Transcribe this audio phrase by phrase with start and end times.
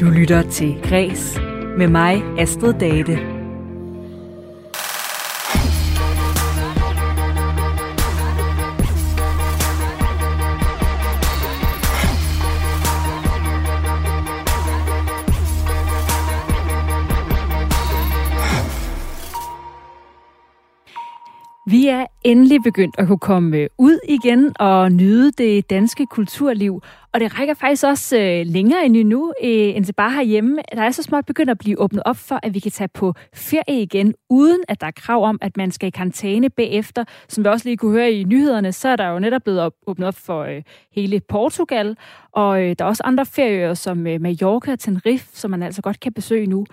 [0.00, 1.40] Du lytter til Græs
[1.78, 3.37] med mig, Astrid Date.
[21.70, 26.82] Vi er endelig begyndt at kunne komme øh, ud igen og nyde det danske kulturliv.
[27.12, 30.58] Og det rækker faktisk også øh, længere end nu, øh, end til bare herhjemme.
[30.74, 33.14] Der er så småt begyndt at blive åbnet op for, at vi kan tage på
[33.34, 37.04] ferie igen, uden at der er krav om, at man skal i karantæne bagefter.
[37.28, 40.08] Som vi også lige kunne høre i nyhederne, så er der jo netop blevet åbnet
[40.08, 40.46] op for
[40.94, 41.96] hele Portugal.
[42.32, 46.12] Og der er også andre ferier som Mallorca og Tenerife, som man altså godt kan
[46.12, 46.66] besøge nu.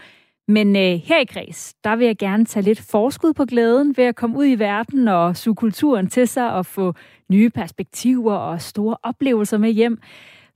[0.47, 4.03] Men øh, her i Græs, der vil jeg gerne tage lidt forskud på glæden ved
[4.03, 6.93] at komme ud i verden og suge kulturen til sig og få
[7.31, 9.99] nye perspektiver og store oplevelser med hjem.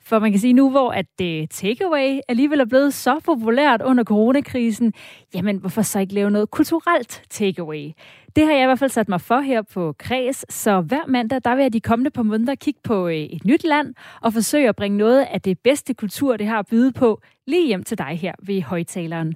[0.02, 3.82] For man kan sige nu, hvor at det øh, takeaway alligevel er blevet så populært
[3.82, 4.94] under coronakrisen,
[5.34, 7.92] jamen hvorfor så ikke lave noget kulturelt takeaway?
[8.36, 11.42] Det har jeg i hvert fald sat mig for her på Kreds, så hver mandag,
[11.44, 14.70] der vil jeg de kommende par måneder kigge på øh, et nyt land og forsøge
[14.70, 17.98] at bringe noget af det bedste kultur, det har at byde på, lige hjem til
[17.98, 19.36] dig her ved højtaleren.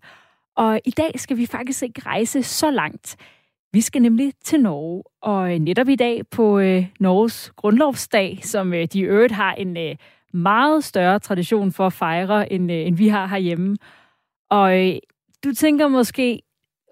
[0.56, 3.16] Og i dag skal vi faktisk ikke rejse så langt.
[3.74, 8.74] Vi skal nemlig til Norge, og øh, netop i dag på øh, Norges grundlovsdag, som
[8.74, 9.96] øh, de i øvrigt har en øh,
[10.34, 13.78] meget større tradition for at fejre, end, øh, end vi har herhjemme.
[14.50, 14.96] Og øh,
[15.44, 16.42] du tænker måske,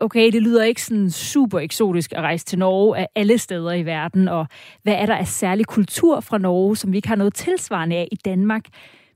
[0.02, 3.86] okay, det lyder ikke sådan super eksotisk at rejse til Norge af alle steder i
[3.86, 4.48] verden, og
[4.84, 8.08] hvad er der af særlig kultur fra Norge, som vi ikke har noget tilsvarende af
[8.12, 8.66] i Danmark?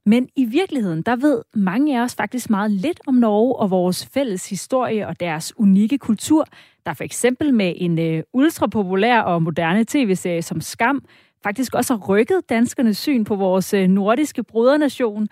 [0.06, 4.06] Men i virkeligheden, der ved mange af os faktisk meget lidt om Norge og vores
[4.06, 6.46] fælles historie og deres unikke kultur,
[6.86, 11.06] der for eksempel med en øh, ultrapopulær og moderne tv-serie som Skam,
[11.44, 15.28] faktisk også har rykket danskernes syn på vores øh, nordiske brødrenation.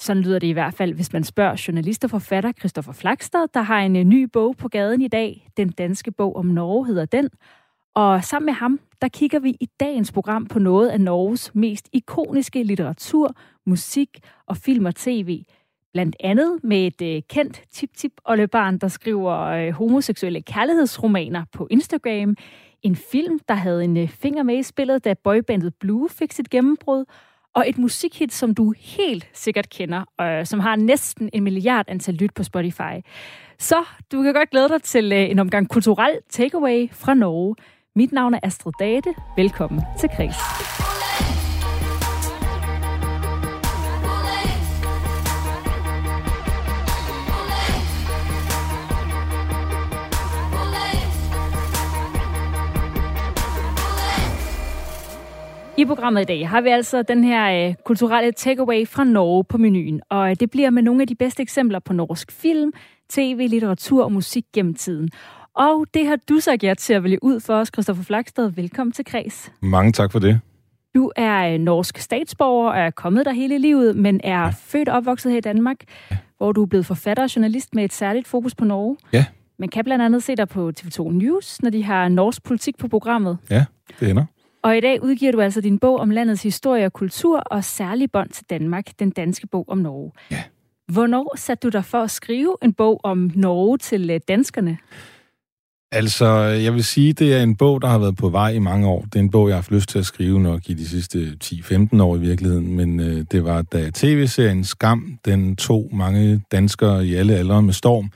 [0.00, 3.62] Sådan lyder det i hvert fald, hvis man spørger journalist og forfatter Christoffer Flakster, der
[3.62, 5.48] har en øh, ny bog på gaden i dag.
[5.56, 7.28] Den danske bog om Norge hedder den.
[7.94, 11.88] Og sammen med ham, der kigger vi i dagens program på noget af Norges mest
[11.92, 13.34] ikoniske litteratur,
[13.66, 14.08] musik
[14.46, 15.42] og film og tv.
[15.92, 22.36] Blandt andet med et øh, kendt tip-tip oldebarn, der skriver øh, homoseksuelle kærlighedsromaner på Instagram.
[22.82, 26.50] En film, der havde en øh, finger med i spillet, da boybandet Blue fik sit
[26.50, 27.04] gennembrud.
[27.54, 32.14] Og et musikhit, som du helt sikkert kender, øh, som har næsten en milliard antal
[32.14, 33.00] lyt på Spotify.
[33.58, 37.56] Så du kan godt glæde dig til øh, en omgang kulturel takeaway fra Norge.
[37.96, 39.14] Mit navn er Astrid Date.
[39.36, 40.81] Velkommen til Kreds.
[55.78, 59.58] I programmet i dag har vi altså den her øh, kulturelle takeaway fra Norge på
[59.58, 62.72] menuen, og øh, det bliver med nogle af de bedste eksempler på norsk film,
[63.10, 65.10] tv, litteratur og musik gennem tiden.
[65.54, 68.50] Og det har du sagt ja til at vælge ud for os, Christoffer Flakstad.
[68.50, 69.52] Velkommen til Kreds.
[69.60, 70.40] Mange tak for det.
[70.94, 74.48] Du er øh, norsk statsborger og er kommet der hele livet, men er ja.
[74.48, 75.76] født og opvokset her i Danmark,
[76.10, 76.16] ja.
[76.38, 78.96] hvor du er blevet forfatter og journalist med et særligt fokus på Norge.
[79.12, 79.24] Ja.
[79.58, 82.88] Man kan blandt andet se dig på TV2 News, når de har norsk politik på
[82.88, 83.38] programmet.
[83.50, 83.64] Ja,
[84.00, 84.24] det ender.
[84.62, 88.10] Og i dag udgiver du altså din bog om landets historie og kultur og særlig
[88.12, 90.12] bånd til Danmark, den danske bog om Norge.
[90.30, 90.42] Ja.
[90.92, 94.78] Hvornår satte du dig for at skrive en bog om Norge til øh, danskerne?
[95.92, 98.88] Altså, jeg vil sige, det er en bog, der har været på vej i mange
[98.88, 99.02] år.
[99.02, 101.36] Det er en bog, jeg har haft lyst til at skrive nok i de sidste
[101.44, 102.76] 10-15 år i virkeligheden.
[102.76, 107.72] Men øh, det var, da tv-serien Skam, den tog mange danskere i alle aldre med
[107.72, 108.10] storm,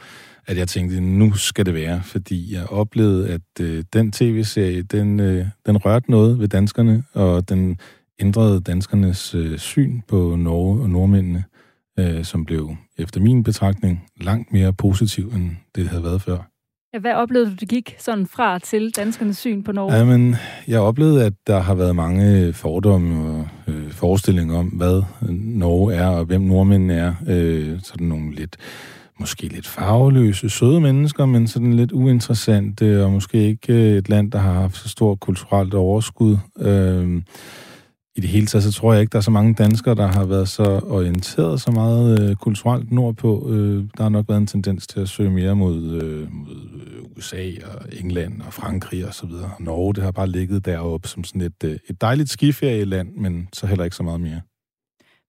[0.46, 2.02] at jeg tænkte, nu skal det være.
[2.04, 7.48] Fordi jeg oplevede, at øh, den tv-serie, den, øh, den rørte noget ved danskerne, og
[7.48, 7.78] den
[8.20, 11.44] ændrede danskernes øh, syn på Norge og nordmændene,
[11.98, 16.38] øh, som blev, efter min betragtning, langt mere positiv, end det havde været før.
[17.00, 19.94] Hvad oplevede du, det gik sådan fra til danskernes syn på Norge?
[19.94, 20.36] Jamen,
[20.68, 26.06] jeg oplevede, at der har været mange fordomme og øh, forestillinger om, hvad Norge er,
[26.06, 27.14] og hvem nordmændene er.
[27.28, 28.56] Øh, sådan nogle lidt,
[29.20, 34.32] måske lidt farveløse, søde mennesker, men sådan lidt uinteressante, og måske ikke øh, et land,
[34.32, 36.38] der har haft så stort kulturelt overskud.
[36.58, 37.22] Øh,
[38.16, 40.24] i det hele taget, så tror jeg ikke, der er så mange danskere, der har
[40.24, 43.50] været så orienteret så meget øh, kulturelt nordpå.
[43.50, 47.02] Øh, der har nok været en tendens til at søge mere mod, øh, mod øh,
[47.16, 49.50] USA og England og Frankrig og så videre.
[49.60, 53.66] Norge, det har bare ligget deroppe som sådan et, øh, et dejligt skiferieland, men så
[53.66, 54.40] heller ikke så meget mere.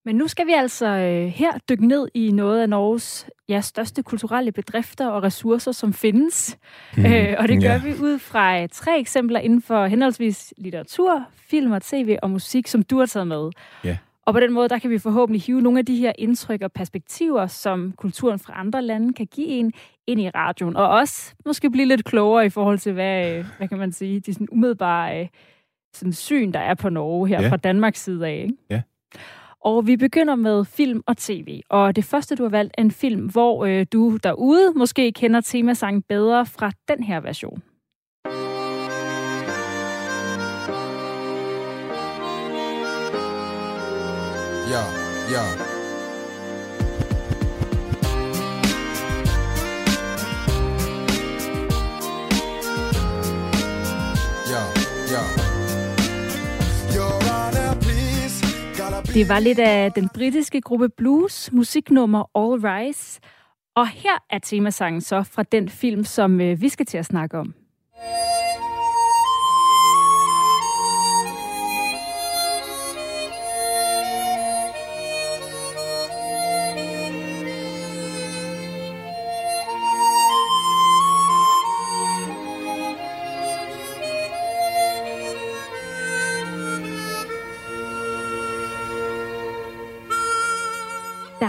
[0.06, 4.04] Men nu skal vi altså øh, her dykke ned i noget af Norges ja, største
[4.04, 6.58] kulturelle bedrifter og ressourcer, som findes.
[6.98, 7.82] Mm, øh, og det gør ja.
[7.84, 12.68] vi ud fra øh, tre eksempler inden for henholdsvis litteratur, film og tv og musik,
[12.68, 13.50] som du har taget med.
[13.84, 13.98] Ja.
[14.26, 16.72] Og på den måde, der kan vi forhåbentlig hive nogle af de her indtryk og
[16.72, 19.74] perspektiver, som kulturen fra andre lande kan give en,
[20.08, 20.76] ind i radioen.
[20.76, 24.20] Og også måske blive lidt klogere i forhold til, hvad, øh, hvad kan man sige,
[24.20, 25.28] de sådan umiddelbare øh,
[25.94, 27.50] sådan syn, der er på Norge her ja.
[27.50, 28.44] fra Danmarks side af.
[28.44, 28.54] Ikke?
[28.70, 28.82] Ja.
[29.68, 31.62] Og vi begynder med film og tv.
[31.69, 35.42] Og det første, du har valgt, er en film, hvor øh, du derude måske kender
[35.42, 37.62] temasangen bedre fra den her version.
[44.72, 44.84] Ja,
[45.31, 45.67] ja.
[59.18, 63.19] Det var lidt af den britiske gruppe Blues musiknummer All Rise.
[63.75, 67.38] Og her er temasangen så fra den film, som øh, vi skal til at snakke
[67.38, 67.54] om.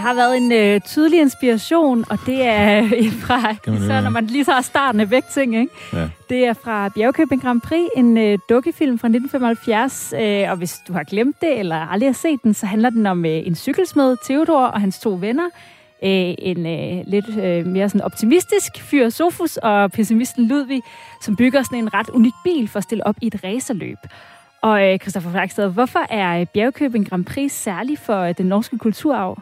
[0.09, 4.45] Har været en øh, tydelig inspiration, og det er øh, fra, især når man lige
[4.45, 5.73] så starten af vægtting, ikke?
[5.93, 6.09] Ja.
[6.29, 10.93] Det er fra Bjergkøbing Grand Prix, en øh, dukkefilm fra 1975, øh, og hvis du
[10.93, 14.17] har glemt det, eller aldrig har set den, så handler den om øh, en cykelsmed,
[14.23, 15.49] Theodor og hans to venner,
[16.03, 20.81] øh, en øh, lidt øh, mere sådan optimistisk fyr, Sofus, og pessimisten Ludvig,
[21.21, 23.97] som bygger sådan en ret unik bil for at stille op i et racerløb.
[24.61, 29.37] Og øh, Christoffer hvorfor er Bjergkøbing Grand Prix særlig for øh, den norske kulturarv?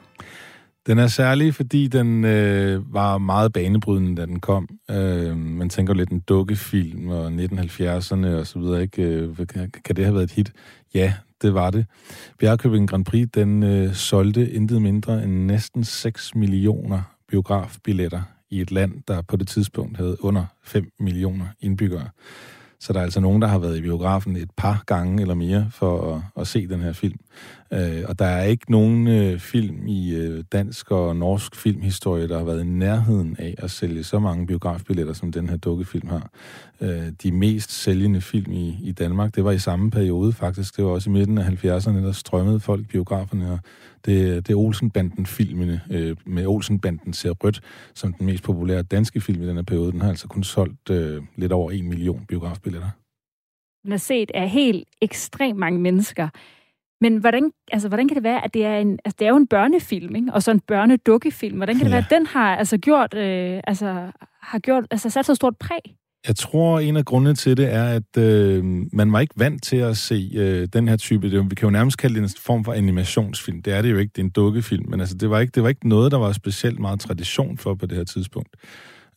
[0.87, 4.69] Den er særlig, fordi den øh, var meget banebrydende, da den kom.
[4.91, 8.81] Øh, man tænker lidt en dukkefilm og 1970'erne og så videre.
[8.81, 9.03] Ikke?
[9.03, 9.37] Øh,
[9.83, 10.53] kan det have været et hit?
[10.93, 11.85] Ja, det var det.
[12.39, 18.71] Bjergkøbing Grand Prix, den øh, solgte intet mindre end næsten 6 millioner biografbilletter i et
[18.71, 22.09] land, der på det tidspunkt havde under 5 millioner indbyggere.
[22.79, 25.67] Så der er altså nogen, der har været i biografen et par gange eller mere
[25.71, 27.19] for at, at se den her film.
[27.73, 32.37] Øh, og der er ikke nogen øh, film i øh, dansk og norsk filmhistorie, der
[32.37, 36.29] har været i nærheden af at sælge så mange biografbilletter, som den her dukkefilm har.
[36.81, 40.77] Øh, de mest sælgende film i, i Danmark, det var i samme periode faktisk.
[40.77, 43.51] Det var også i midten af 70'erne, der strømmede folk biograferne.
[43.51, 43.59] Og
[44.05, 47.61] det, det er Olsenbanden-filmene øh, med Olsenbanden ser rødt,
[47.93, 49.91] som den mest populære danske film i denne periode.
[49.91, 52.89] Den har altså kun solgt øh, lidt over en million biografbilletter.
[53.83, 56.29] Den er set af helt ekstremt mange mennesker.
[57.01, 59.37] Men hvordan, altså, hvordan kan det være, at det er en, altså, det er jo
[59.37, 60.33] en børnefilm, ikke?
[60.33, 61.57] og så en børnedukkefilm.
[61.57, 61.95] Hvordan kan det ja.
[61.95, 64.11] være, at den har altså gjort, øh, altså,
[64.41, 65.95] har gjort, altså sat så stort præg?
[66.27, 68.63] Jeg tror, en af grundene til det er, at øh,
[68.93, 71.31] man var ikke vant til at se øh, den her type.
[71.31, 73.61] Det, vi kan jo nærmest kalde det en form for animationsfilm.
[73.61, 74.89] Det er det jo ikke, det er en dukkefilm.
[74.89, 77.75] Men altså, det, var ikke, det var ikke noget, der var specielt meget tradition for
[77.75, 78.49] på det her tidspunkt.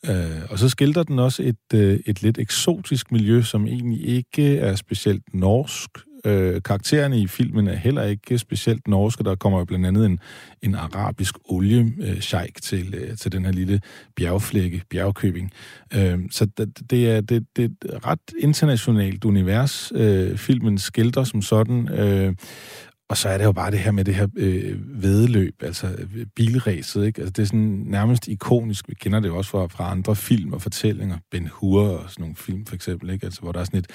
[0.09, 4.59] Øh, og så skildrer den også et, øh, et lidt eksotisk miljø, som egentlig ikke
[4.59, 5.91] er specielt norsk,
[6.25, 9.25] Øh, karaktererne i filmen er heller ikke specielt norske.
[9.25, 10.19] Der kommer jo blandt andet en,
[10.63, 12.23] en arabisk olie øh,
[12.63, 13.81] til, øh, til den her lille
[14.17, 15.53] bjergflække, bjergkøbing.
[15.95, 21.25] Øh, så det, det, er, det, det er et ret internationalt univers, øh, filmen skildrer
[21.25, 21.89] som sådan.
[21.89, 22.35] Øh,
[23.11, 26.27] og så er det jo bare det her med det her øh, vedløb, altså øh,
[26.37, 27.21] bilræset, ikke?
[27.21, 28.89] Altså det er sådan nærmest ikonisk.
[28.89, 31.19] Vi kender det jo også fra, fra andre film og fortællinger.
[31.31, 33.25] Ben Hur og sådan nogle film for eksempel, ikke?
[33.25, 33.87] Altså hvor der er sådan et,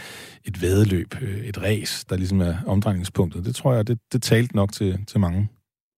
[0.45, 3.45] et vedløb, øh, et race, der ligesom er omdrejningspunktet.
[3.45, 5.49] Det tror jeg, det, det talte nok til, til mange.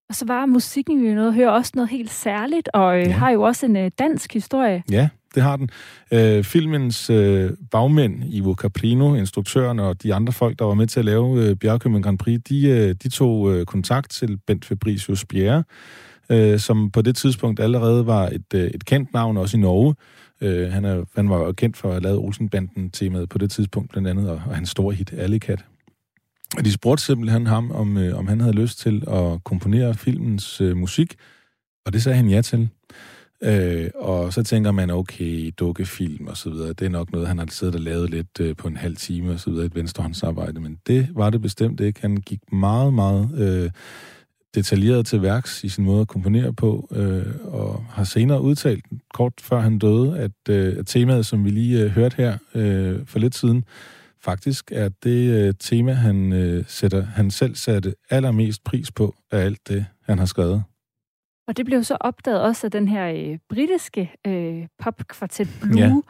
[0.10, 3.12] Og så var musikken jo noget, hører også noget helt særligt, og øh, ja.
[3.12, 4.84] har jo også en øh, dansk historie.
[4.92, 5.70] Ja, det har den.
[6.14, 11.00] Øh, filmens øh, bagmænd, Ivo Caprino, instruktøren og de andre folk, der var med til
[11.00, 15.26] at lave øh, Bjergkøbing Grand Prix, de, øh, de tog øh, kontakt til Bent Fabricius
[15.26, 15.64] Bjerre,
[16.30, 19.96] øh, som på det tidspunkt allerede var et, øh, et kendt navn, også i Norge.
[20.42, 23.92] Øh, han, er, han var jo kendt for at have lavet Olsenbanden-temaet på det tidspunkt,
[23.92, 25.66] blandt andet, og, og hans store hit, Kat.
[26.58, 30.62] Og de spurgte simpelthen ham, om, øh, om han havde lyst til at komponere filmens
[30.62, 31.16] øh, musik,
[31.86, 32.70] og det sagde han ja til.
[33.44, 37.38] Øh, og så tænker man, okay, dukkefilm og så videre, det er nok noget, han
[37.38, 40.60] har siddet og lavet lidt øh, på en halv time og så videre, et venstrehåndsarbejde,
[40.60, 42.02] men det var det bestemt ikke.
[42.02, 43.72] Han gik meget, meget øh,
[44.56, 49.34] detaljeret til værks i sin måde at komponere på, øh, og har senere udtalt, kort
[49.42, 53.20] før han døde, at, øh, at temaet, som vi lige øh, hørte her øh, for
[53.20, 53.64] lidt siden,
[54.22, 59.40] faktisk er det øh, tema, han, øh, sætter, han selv satte allermest pris på af
[59.40, 60.64] alt det, han har skrevet.
[61.48, 66.04] Og det blev så opdaget også af den her øh, britiske øh, popkvartet Blue,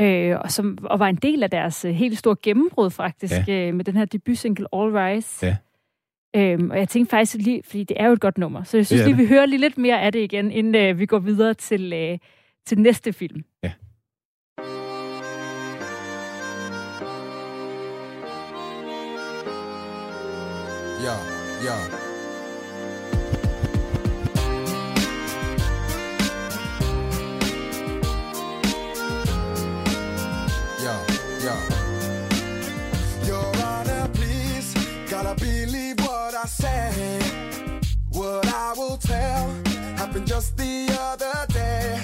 [0.00, 0.04] ja.
[0.04, 3.68] øh, og, som, og var en del af deres øh, helt store gennembrud faktisk, ja.
[3.68, 5.46] øh, med den her debutsingle All Rise.
[5.46, 5.56] Ja.
[6.36, 8.86] Øhm, og jeg tænkte faktisk lige, fordi det er jo et godt nummer, så jeg
[8.86, 11.54] synes lige, vi hører lige lidt mere af det igen, inden øh, vi går videre
[11.54, 12.18] til, øh,
[12.66, 13.44] til næste film.
[13.62, 13.72] Ja.
[21.04, 21.18] Yeah,
[21.64, 22.03] yeah.
[40.34, 41.96] Just the other day.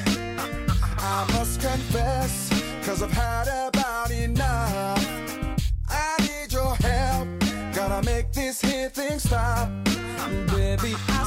[0.99, 2.49] I must confess,
[2.85, 5.05] cause I've had about enough.
[5.89, 7.27] I need your help,
[7.75, 9.69] gotta make this here thing stop.
[10.55, 11.20] Baby, I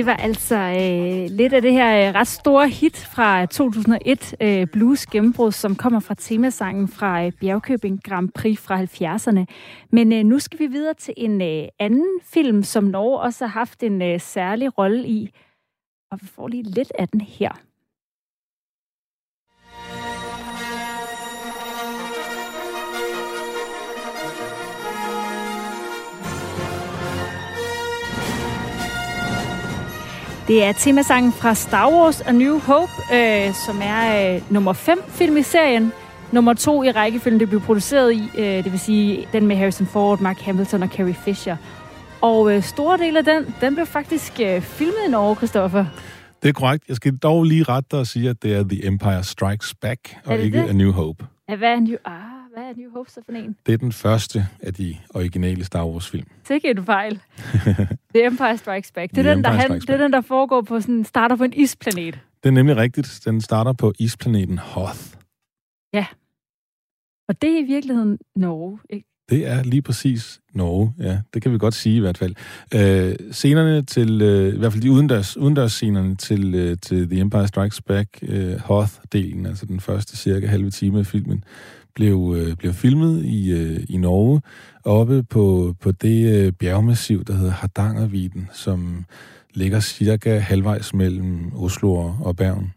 [0.00, 4.34] Det var altså øh, lidt af det her øh, ret store hit fra øh, 2001,
[4.40, 9.44] øh, Blues Gennembrud, som kommer fra temasangen fra øh, Bjergkøbing Grand Prix fra 70'erne.
[9.92, 13.52] Men øh, nu skal vi videre til en øh, anden film, som Norge også har
[13.52, 15.30] haft en øh, særlig rolle i.
[16.10, 17.69] Og vi får lige lidt af den her.
[30.50, 34.98] Det er temasangen fra Star Wars A New Hope, øh, som er øh, nummer 5
[35.08, 35.92] film i serien.
[36.32, 39.86] Nummer 2 i rækkefølgen, det blev produceret i, øh, det vil sige den med Harrison
[39.86, 41.56] Ford, Mark Hamilton og Carrie Fisher.
[42.20, 45.84] Og øh, store del af den, den blev faktisk øh, filmet i Norge, Christoffer.
[46.42, 46.84] Det er korrekt.
[46.88, 50.38] Jeg skal dog lige rette og sige, at det er The Empire Strikes Back, og
[50.38, 50.68] ikke det?
[50.68, 51.26] A New Hope.
[51.48, 51.96] Ja, hvad er New...
[52.04, 53.56] Ah, hvad er New Hope så for en?
[53.66, 56.26] Det er den første af de originale Star Wars-film.
[56.48, 57.20] Det er en fejl.
[58.14, 59.10] The Empire Strikes Back.
[59.10, 61.52] Det er, den, der, han, det er den, der foregår på sådan, starter på en
[61.52, 62.18] isplanet.
[62.42, 63.20] Det er nemlig rigtigt.
[63.24, 65.00] Den starter på isplaneten Hoth.
[65.92, 66.06] Ja.
[67.28, 69.06] Og det er i virkeligheden Norge, ikke?
[69.30, 71.20] Det er lige præcis Norge, ja.
[71.34, 72.34] Det kan vi godt sige i hvert fald.
[72.74, 77.20] Øh, scenerne til, øh, i hvert fald de udendørs, udendørs scenerne til, øh, til The
[77.20, 81.44] Empire Strikes Back, øh, Hoth-delen, altså den første cirka halve time af filmen,
[81.94, 84.42] blev, øh, blev filmet i, øh, i Norge,
[84.84, 89.04] oppe på, på det øh, bjergmassiv, der hedder Hardangerviden, som
[89.54, 91.92] ligger cirka halvvejs mellem Oslo
[92.22, 92.72] og Bergen.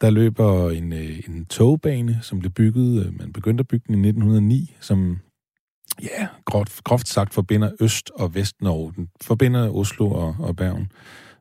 [0.00, 4.04] Der løber en, øh, en togbane, som blev bygget, øh, man begyndte at bygge den
[4.04, 5.18] i 1909, som
[6.02, 8.92] ja, groft, groft sagt forbinder Øst- og Vest-Norge.
[8.96, 10.92] Den forbinder Oslo og, og Bergen.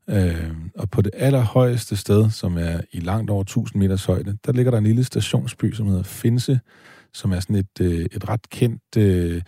[0.09, 4.51] Øh, og på det allerhøjeste sted, som er i langt over 1000 meters højde, der
[4.51, 6.59] ligger der en lille stationsby, som hedder Finse,
[7.13, 9.41] som er sådan et, øh, et ret kendt øh,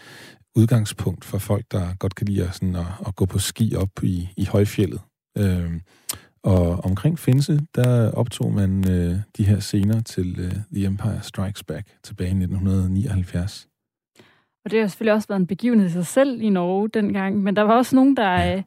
[0.56, 4.04] udgangspunkt for folk, der godt kan lide at, sådan at, at gå på ski op
[4.04, 5.02] i, i højfjellet.
[5.38, 5.72] Øh,
[6.44, 11.64] og omkring Finse, der optog man øh, de her scener til øh, The Empire Strikes
[11.64, 13.68] Back tilbage i 1979.
[14.66, 17.56] Og det har selvfølgelig også været en begivenhed i sig selv i Norge dengang, men
[17.56, 18.32] der var også nogen, der...
[18.32, 18.62] Ja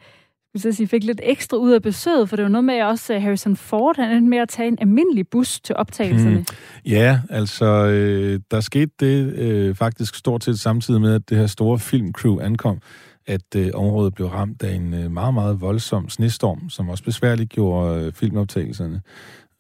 [0.54, 3.14] hvis så sige, fik lidt ekstra ud af besøget, for det var noget med også
[3.14, 6.37] øh, Harrison Ford, han endte med at tage en almindelig bus til optagelserne.
[6.37, 6.46] Hmm.
[6.87, 11.46] Ja, altså, øh, der skete det øh, faktisk stort set samtidig med, at det her
[11.46, 12.78] store filmcrew ankom,
[13.26, 17.50] at øh, området blev ramt af en øh, meget, meget voldsom snestorm, som også besværligt
[17.50, 19.00] gjorde øh, filmoptagelserne.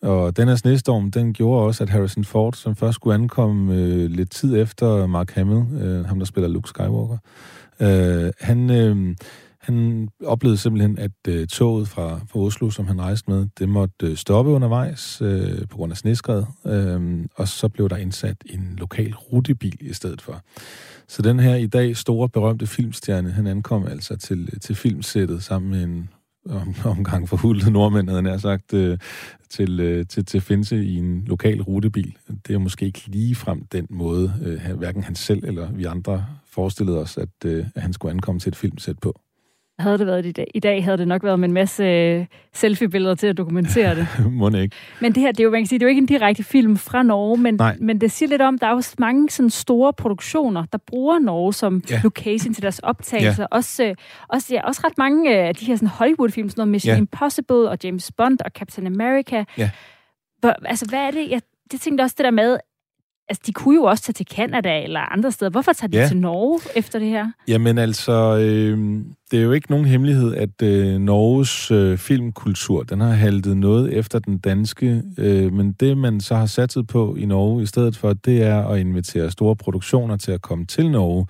[0.02, 4.10] Og den her snestorm, den gjorde også, at Harrison Ford, som først skulle ankomme øh,
[4.10, 7.18] lidt tid efter Mark Hamill, øh, ham der spiller Luke Skywalker,
[7.80, 9.16] øh, han, øh,
[9.64, 14.06] han oplevede simpelthen, at øh, toget fra, fra Oslo, som han rejste med, det måtte
[14.06, 18.74] øh, stoppe undervejs øh, på grund af sneskred, øh, og så blev der indsat en
[18.78, 20.40] lokal rutebil i stedet for.
[21.08, 25.70] Så den her i dag store, berømte filmstjerne, han ankom altså til, til filmsættet sammen
[25.70, 26.08] med en
[26.48, 28.98] om, omgang for hullet nordmænd, havde han sagt, øh,
[29.50, 32.16] til, øh, til, til Finse i en lokal rutebil.
[32.46, 36.26] Det er måske ikke lige frem den måde, øh, hverken han selv eller vi andre
[36.46, 39.20] forestillede os, at, øh, at han skulle ankomme til et filmsæt på.
[39.78, 42.26] Havde det været i dag, i dag havde det nok været med en masse øh,
[42.52, 44.06] selfie-billeder til at dokumentere det.
[44.32, 44.76] Må ikke.
[45.00, 46.42] Men det her, det er jo, man kan sige, det er jo ikke en direkte
[46.42, 47.76] film fra Norge, men, Nej.
[47.80, 51.52] men det siger lidt om, der er jo mange sådan store produktioner, der bruger Norge
[51.54, 52.00] som Ja.
[52.04, 53.42] location til deres optagelser.
[53.42, 53.46] Ja.
[53.56, 53.94] Også, øh,
[54.28, 56.98] også, ja, også ret mange øh, af de her sådan Hollywood-film, sådan noget Mission Ja.
[56.98, 59.44] Impossible og James Bond og Captain America.
[59.58, 59.70] Ja.
[60.40, 61.30] Hvor, altså, hvad er det?
[61.30, 61.40] Jeg,
[61.72, 62.56] det tænkte også det der med,
[63.28, 65.50] altså, de kunne jo også tage til Canada eller andre steder.
[65.50, 66.08] Hvorfor tager de Ja.
[66.08, 67.26] til Norge efter det her?
[67.48, 68.78] Jamen altså, øh,
[69.30, 73.92] det er jo ikke nogen hemmelighed, at øh, Norges øh, filmkultur, den har haltet noget
[73.92, 77.96] efter den danske, øh, men det man så har satset på i Norge i stedet
[77.96, 81.26] for, det er at invitere store produktioner til at komme til Norge.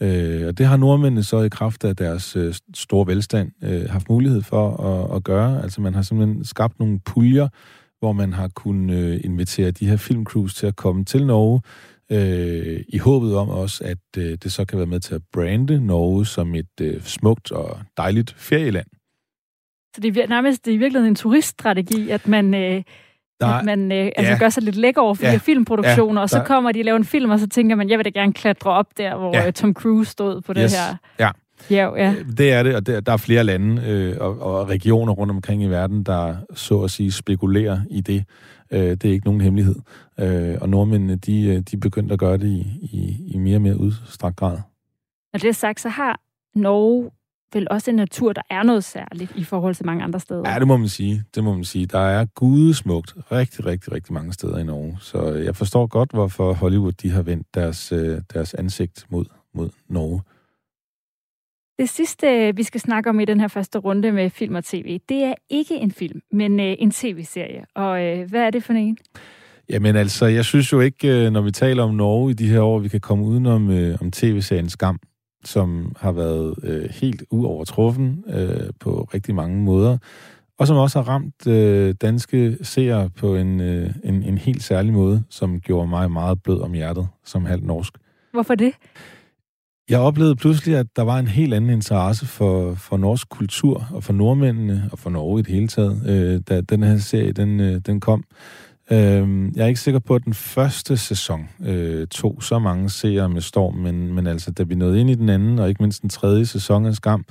[0.00, 4.08] Øh, og det har nordmændene så i kraft af deres øh, store velstand øh, haft
[4.08, 5.62] mulighed for at, at gøre.
[5.62, 7.48] Altså man har simpelthen skabt nogle puljer,
[8.02, 11.60] hvor man har kunnet øh, invitere de her filmcrews til at komme til Norge,
[12.12, 15.86] øh, i håbet om også, at øh, det så kan være med til at brande
[15.86, 18.86] Norge som et øh, smukt og dejligt ferieland.
[19.94, 22.82] Så det er nærmest det er i virkeligheden en turiststrategi, at man, øh,
[23.40, 24.38] Der, at man øh, altså ja.
[24.38, 25.34] gør sig lidt lækker over for Ja.
[25.34, 27.90] de filmproduktioner, Ja, og så kommer de og laver en film, og så tænker man,
[27.90, 29.44] jeg vil da gerne klatre op der, hvor Ja.
[29.44, 29.50] ja.
[29.50, 30.74] Tom Cruise stod på det Yes.
[30.74, 31.30] her Ja.
[31.68, 31.96] Bjerg.
[31.96, 32.14] Ja.
[32.36, 35.62] Det er det, og der, der er flere lande øh, og, og regioner rundt omkring
[35.62, 38.24] i verden, der så at sige spekulerer i det.
[38.70, 39.74] Øh, det er ikke nogen hemmelighed.
[40.20, 43.56] Øh, og nordmændene, de, øh, de er begyndt at gøre det i, i, i mere
[43.56, 44.58] og mere udstrakt grad.
[45.32, 46.20] Når det er sagt, så har
[46.54, 47.10] Norge
[47.54, 50.50] vel også en natur, der er noget særligt i forhold til mange andre steder.
[50.50, 51.24] Ja, det må man sige.
[51.34, 51.86] Det må man sige.
[51.86, 54.96] Der er gudesmukt rigtig, rigtig, rigtig mange steder i Norge.
[55.00, 59.70] Så jeg forstår godt, hvorfor Hollywood de har vendt deres, øh, deres ansigt mod, mod
[59.88, 60.20] Norge.
[61.82, 65.00] Det sidste, vi skal snakke om i den her første runde med film og tv,
[65.08, 67.64] det er ikke en film, men øh, en tv-serie.
[67.74, 68.98] Og øh, hvad er det for en?
[69.68, 72.60] Jamen altså, jeg synes jo ikke, øh, når vi taler om Norge i de her
[72.60, 74.98] år, vi kan komme udenom øh, om tv-serien Skam,
[75.44, 79.98] som har været øh, helt uovertruffen øh, på rigtig mange måder,
[80.58, 84.92] og som også har ramt øh, danske seere på en, øh, en, en helt særlig
[84.92, 87.92] måde, som gjorde mig meget blød om hjertet som halvt norsk.
[88.32, 88.72] Hvorfor det?
[89.92, 94.04] Jeg oplevede pludselig, at der var en helt anden interesse for, for norsk kultur, og
[94.04, 97.60] for nordmændene, og for Norge i det hele taget, øh, da den her serie den,
[97.60, 98.24] øh, den kom.
[98.90, 98.98] Øh,
[99.56, 103.40] jeg er ikke sikker på, at den første sæson øh, tog så mange seere med
[103.40, 106.10] storm, men, men altså, da vi nåede ind i den anden, og ikke mindst den
[106.10, 107.24] tredje sæson af Skam,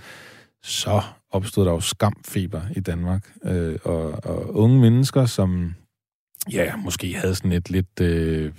[0.63, 3.32] så opstod der jo skamfeber i Danmark.
[3.43, 5.74] Øh, og, og unge mennesker, som
[6.52, 8.52] ja, måske havde sådan et lidt øh,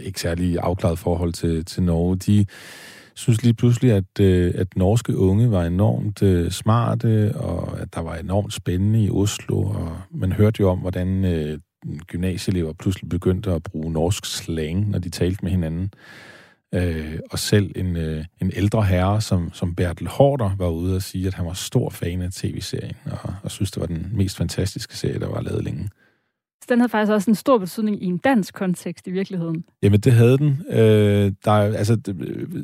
[0.00, 2.46] ikke særlig afklaret forhold til, til Norge, de
[3.20, 8.00] synes lige pludselig, at, øh, at norske unge var enormt øh, smarte, og at der
[8.00, 11.58] var enormt spændende i Oslo, og man hørte jo om, hvordan øh,
[12.06, 15.92] gymnasieelever pludselig begyndte at bruge norsk slang, når de talte med hinanden.
[16.74, 21.02] Øh, og selv en, øh, en ældre herre, som, som Bertel Hårder, var ude og
[21.02, 24.36] sige, at han var stor fan af tv-serien, og, og synes, det var den mest
[24.36, 25.88] fantastiske serie, der var lavet længe.
[26.60, 29.64] Så den havde faktisk også en stor betydning i en dansk kontekst i virkeligheden.
[29.82, 30.62] Jamen, det havde den.
[30.70, 31.96] Øh, der, altså,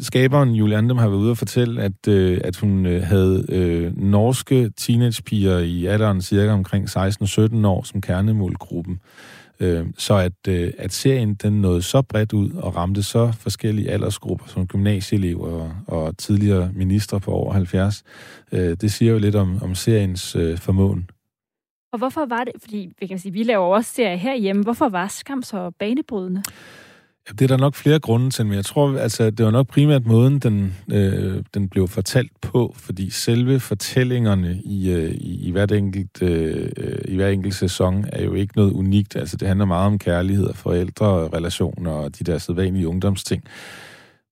[0.00, 3.96] skaberen Julie Andem har været ude og fortælle, at, øh, at hun øh, havde øh,
[3.96, 9.00] norske teenagepiger i alderen cirka omkring 16-17 år som kernemålgruppen.
[9.60, 13.90] Øh, så at, øh, at serien den nåede så bredt ud og ramte så forskellige
[13.90, 18.02] aldersgrupper som gymnasieelever og, og tidligere ministre på over 70,
[18.52, 21.08] øh, det siger jo lidt om, om seriens øh, formåen.
[21.92, 25.08] Og hvorfor var det, fordi vi kan sige, vi laver også serier herhjemme, hvorfor var
[25.08, 26.42] Skam så banebrydende?
[27.28, 29.68] Ja, Det er der nok flere grunde til, men jeg tror, altså, det var nok
[29.68, 35.50] primært måden, den, øh, den blev fortalt på, fordi selve fortællingerne i, øh, i, i,
[35.50, 39.16] hvert enkelt, øh, øh i hver enkelt sæson er jo ikke noget unikt.
[39.16, 43.44] Altså, det handler meget om kærlighed og forældrerelationer og de der sædvanlige ungdomsting.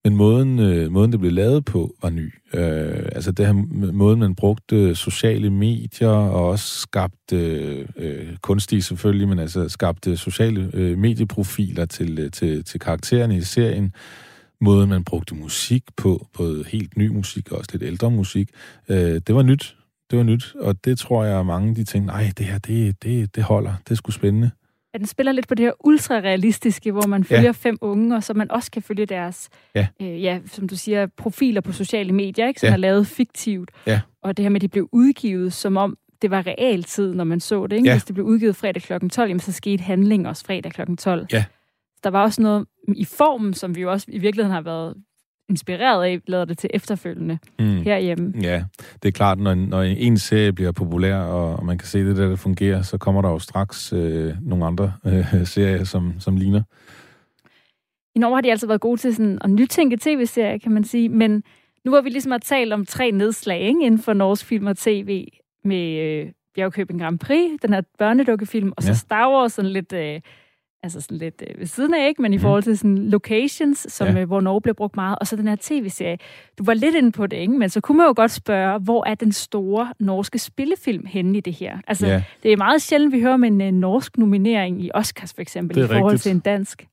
[0.05, 2.33] Men måden, øh, måden det blev lavet på, var ny.
[2.53, 3.53] Øh, altså det her
[3.93, 9.69] måden, man brugte øh, sociale medier og også skabte, øh, øh, kunstige selvfølgelig, men altså
[9.69, 13.93] skabte øh, sociale øh, medieprofiler til, øh, til, til karaktererne i serien,
[14.61, 18.49] måden, man brugte musik på, både helt ny musik og også lidt ældre musik,
[18.89, 19.75] øh, det var nyt.
[20.11, 23.03] Det var nyt, og det tror jeg, at mange de tænkte, nej, det her, det,
[23.03, 24.51] det, det holder, det er sgu spændende.
[24.95, 27.51] Ja, den spiller lidt på det her ultrarealistiske, hvor man følger ja.
[27.51, 29.87] fem unge, og så man også kan følge deres, ja.
[30.01, 32.73] Øh, ja, som du siger, profiler på sociale medier, ikke, som Ja.
[32.73, 33.71] er lavet fiktivt.
[33.87, 34.01] Ja.
[34.23, 37.39] Og det her med, at de blev udgivet, som om det var realtid, når man
[37.39, 37.75] så det.
[37.75, 37.87] Ikke?
[37.89, 37.93] Ja.
[37.93, 39.07] Hvis det blev udgivet fredag kl.
[39.09, 40.81] 12, jamen, så skete handling også fredag kl.
[40.99, 41.27] 12.
[41.33, 41.45] Ja.
[42.03, 44.95] Der var også noget i formen, som vi jo også i virkeligheden har været
[45.49, 47.65] inspireret af, lader det til efterfølgende Mm.
[47.81, 48.33] herhjemme.
[48.41, 48.63] Ja,
[49.03, 52.29] det er klart, når, når en serie bliver populær, og, man kan se det der,
[52.29, 56.61] der fungerer, så kommer der jo straks øh, nogle andre øh, serier, som, som ligner.
[58.15, 61.09] I Norge har de altså været gode til sådan at nytænke tv-serier, kan man sige.
[61.09, 61.43] Men
[61.85, 64.77] nu hvor vi ligesom har talt om tre nedslag ikke, inden for norsk film og
[64.77, 65.27] tv
[65.63, 68.93] med øh, Bjergkøbing Grand Prix, den her børnedukkefilm, og så Ja.
[68.95, 70.21] Star Wars sådan lidt, øh,
[70.85, 72.21] altså sådan lidt øh, ved siden af, ikke?
[72.21, 72.41] men i Mhm.
[72.41, 74.13] forhold til sådan locations, som, Ja.
[74.13, 74.19] ja.
[74.21, 76.17] øh, hvor Norge bliver brugt meget, og så den her tv-serie.
[76.57, 77.53] Du var lidt inde på det, ikke?
[77.53, 81.41] men så kunne man jo godt spørge, hvor er den store norske spillefilm henne i
[81.41, 81.77] det her?
[81.87, 82.23] Altså, Ja.
[82.43, 85.77] det er meget sjældent, vi hører om en øh, norsk nominering i Oscars for eksempel,
[85.77, 86.23] i forhold rigtigt.
[86.23, 86.87] til en dansk.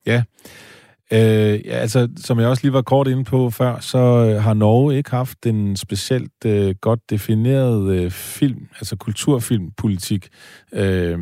[1.12, 4.54] Øh, ja, altså, som jeg også lige var kort inde på før, så øh, har
[4.54, 10.28] Norge ikke haft en specielt øh, godt defineret øh, film, altså kulturfilmpolitik.
[10.72, 11.18] Øh,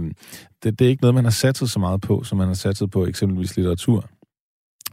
[0.63, 2.91] det, det er ikke noget, man har satset så meget på, som man har satset
[2.91, 4.05] på eksempelvis litteratur.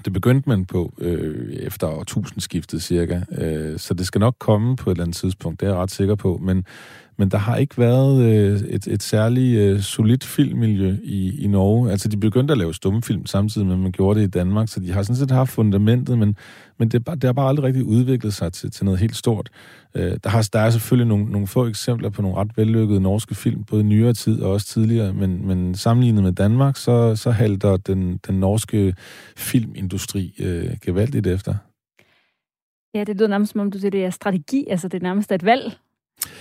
[0.06, 4.90] Det begyndte man på øh, efter årtusindskiftet cirka, øh, så det skal nok komme på
[4.90, 6.66] et eller andet tidspunkt, det er jeg ret sikker på, men,
[7.18, 11.92] men der har ikke været øh, et, et særligt øh, solidt filmmiljø i, i Norge.
[11.92, 14.80] Altså, de begyndte at lave stumfilm samtidig med, at man gjorde det i Danmark, så
[14.80, 16.36] de har sådan set haft fundamentet, men,
[16.80, 19.50] men det, bare- det har bare aldrig rigtig udviklet sig til, til noget helt stort.
[19.96, 23.36] Øh, der, har, der er selvfølgelig nogle, nogle få eksempler på nogle ret vellykkede norske
[23.36, 27.32] film, både i nyere tid og også tidligere, men, men sammenlignet med Danmark, så, så
[27.32, 28.94] halter den, den norske
[29.38, 31.56] filmindustri øh, gevaldigt efter.
[32.94, 35.32] Ja, det lyder nærmest som om, du siger, det er strategi, altså det er nærmest
[35.32, 35.78] et valg,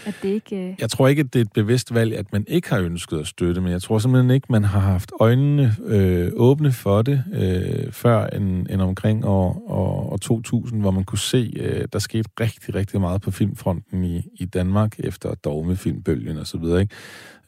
[0.06, 0.56] at det ikke...
[0.56, 3.18] øh, Jeg tror ikke, at det er et bevidst valg, at man ikke har ønsket
[3.18, 7.24] at støtte, men jeg tror simpelthen ikke, man har haft øjnene øh, åbne for det
[7.34, 11.98] øh, før end, end omkring år, år, år 2000, hvor man kunne se, øh, der
[11.98, 16.94] skete rigtig, rigtig meget på filmfronten i, i Danmark efter dogmefilmbølgen og så videre, ikke?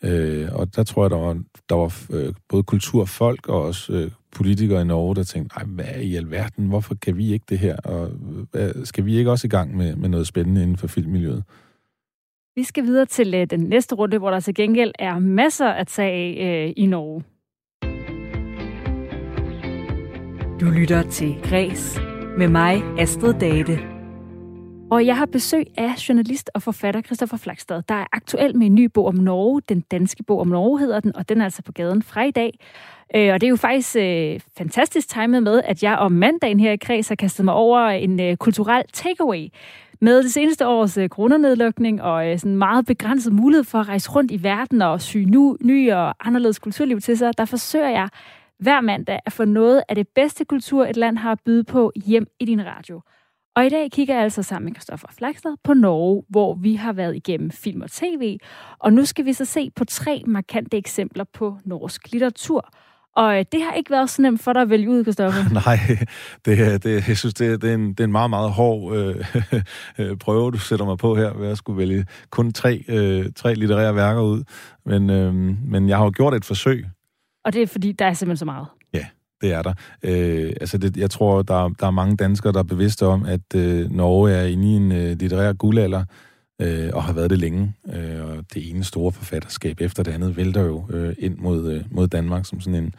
[0.02, 4.10] Øh, og der tror jeg, der var, der var øh, både kulturfolk og også øh,
[4.36, 7.76] politikere i Norge, der tænkte, Ej, hvad i alverden, hvorfor kan vi ikke det her?
[7.76, 8.10] Og
[8.54, 11.44] øh, skal vi ikke også i gang med, med noget spændende inden for filmmiljøet?
[12.58, 15.86] Vi skal videre til øh, den næste runde, hvor der til gengæld er masser at
[15.86, 17.24] tage af øh, i Norge.
[20.60, 22.00] Du lytter til Græs
[22.38, 23.97] med mig, Astrid Date.
[24.90, 28.74] Og jeg har besøg af journalist og forfatter Christoffer Flakstad, der er aktuel med en
[28.74, 29.62] ny bog om Norge.
[29.68, 32.30] Den danske bog om Norge hedder den, og den er altså på gaden fra i
[32.30, 32.58] dag.
[33.14, 36.72] Øh, og det er jo faktisk øh, fantastisk timet med, at jeg om mandagen her
[36.72, 39.48] i Kreds har kastet mig over en øh, kulturel takeaway.
[40.00, 44.10] Med det seneste års øh, coronanedlukning og øh, sådan meget begrænset mulighed for at rejse
[44.10, 48.08] rundt i verden og syge nu, ny og anderledes kulturliv til sig, der forsøger jeg
[48.58, 51.92] hver mandag at få noget af det bedste kultur, et land har at byde på
[52.06, 53.00] hjem i din radio.
[53.58, 56.92] Og i dag kigger jeg altså sammen med Christoffer Flagstad på Norge, hvor vi har
[56.92, 58.38] været igennem film og tv.
[58.78, 62.68] Og nu skal vi så se på tre markante eksempler på norsk litteratur.
[63.16, 65.52] Og øh, det har ikke været så nemt for dig at vælge ud, Christoffer.
[65.66, 65.78] Nej,
[66.44, 68.96] det, det, jeg synes, det, er- det, er en, det er en meget, meget hård
[68.96, 69.24] øh,
[69.98, 73.54] øh, prøve, du sætter mig på her, ved at skulle vælge kun tre, øh, tre
[73.54, 74.42] litterære værker ud.
[74.86, 75.34] Men, øh,
[75.70, 76.84] men jeg har jo gjort et forsøg,
[77.44, 78.66] Og det er fordi, der er simpelthen så meget.
[79.40, 79.74] Det er der.
[80.02, 83.54] Øh, altså det, jeg tror, der, der er mange danskere, der er bevidste om, at
[83.54, 86.04] øh, Norge er inde i en øh, litterær guldalder,
[86.62, 87.72] øh, og har været det længe.
[87.94, 91.84] Øh, og det ene store forfatterskab efter det andet vælter jo øh, ind mod, øh,
[91.90, 92.94] mod Danmark som sådan en,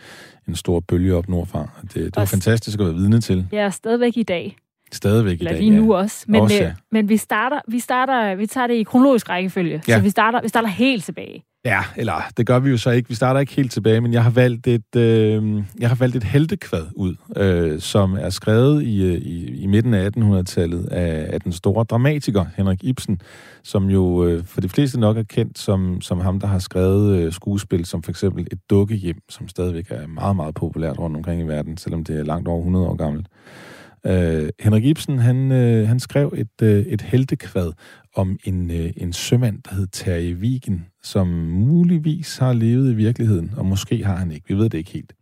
[0.47, 1.69] en stor bølge op nordfra.
[1.82, 3.47] Det, det var fantastisk at være vidne til.
[3.52, 4.56] Er stadigvæk i dag.
[4.91, 5.62] Stadigvæk i Eller dag.
[5.62, 6.25] lige nu også.
[6.28, 6.73] Men, Også, øh, ja.
[6.91, 9.84] men vi starter, vi starter, vi tager det i kronologisk rækkefølge.
[9.88, 9.95] Ja.
[9.97, 11.43] Så vi starter, vi starter helt tilbage.
[11.65, 13.10] Ja, eller det gør vi jo så ikke.
[13.10, 16.24] Vi starter ikke helt tilbage, men jeg har valgt et, øh, jeg har valgt et
[16.24, 21.41] heltekvad ud, øh, som er skrevet i, øh, i, i midten af 1800-tallet af, af
[21.41, 23.22] den store dramatiker Henrik Ibsen,
[23.63, 27.17] som jo øh, for de fleste nok er kendt som, som ham, der har skrevet
[27.17, 31.41] øh, skuespil, som for eksempel Et dukkehjem, som stadigvæk er meget, meget populært rundt omkring
[31.41, 33.28] i verden, selvom det er langt over 100 år gammelt.
[33.28, 37.71] Øh, Øh, Henrik Ibsen, han, øh, han skrev et, øh, et heltekvad
[38.15, 43.53] om en, øh, en sømand, der hed Terje Vigen, som muligvis har levet i virkeligheden,
[43.57, 44.47] og måske har han ikke.
[44.47, 45.13] Vi ved det ikke helt.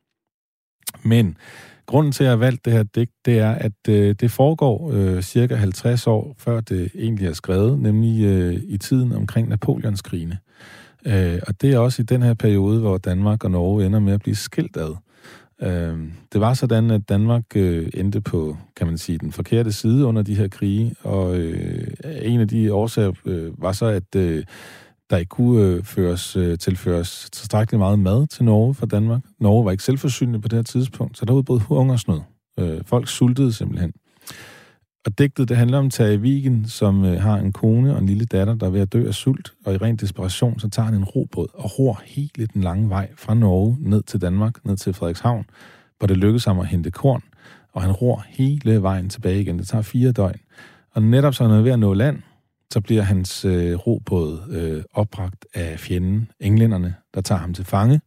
[1.04, 1.38] Men
[1.86, 4.92] grunden til, at jeg har valgt det her digt, det er, at øh, det foregår
[4.94, 10.38] øh, cirka 50 år før det egentlig er skrevet, nemlig øh, i tiden omkring Napoleonskrigene.
[11.06, 14.14] Øh, og det er også i den her periode, hvor Danmark og Norge ender med
[14.14, 14.96] at blive skilt ad.
[15.62, 15.98] Øh,
[16.34, 20.22] det var sådan, at Danmark øh, endte på, kan man sige, den forkerte side under
[20.22, 21.88] de her krige, og øh,
[22.22, 24.44] en af de årsager øh, var så, at øh,
[25.10, 29.22] der ikke kunne øh, føres, øh, tilføres tilstrækkeligt meget mad til Norge fra Danmark.
[29.40, 32.20] Norge var ikke selvforsynende på det her tidspunkt, så der udbrød hungersnød.
[32.60, 33.94] Øh, folk sultede simpelthen.
[35.08, 38.26] Og digtet, det handler om Tage Vigen, som øh, har en kone og en lille
[38.26, 40.94] datter, der er ved at dø af sult, og i ren desperation, så tager han
[40.94, 44.94] en robåd og ror hele den lange vej fra Norge ned til Danmark, ned til
[44.94, 45.46] Frederikshavn,
[45.98, 47.22] hvor det lykkes ham at hente korn,
[47.74, 49.60] og han ror hele vejen tilbage igen.
[49.60, 50.40] Det tager fire døgn.
[50.92, 52.22] Og netop så han er ved at nå land,
[52.74, 58.02] så bliver hans øh, robåd øh, opbragt af fjenden, englænderne, der tager ham til fange.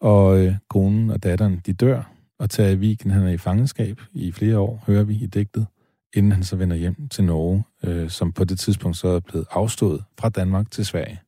[0.00, 4.32] Og øh, konen og datteren, de dør, og Tage Vigen, han er i fangenskab i
[4.32, 5.66] flere år, hører vi i digtet
[6.16, 9.46] inden han så vender hjem til Norge, øh, som på det tidspunkt så er blevet
[9.50, 11.20] afstået fra Danmark til Sverige.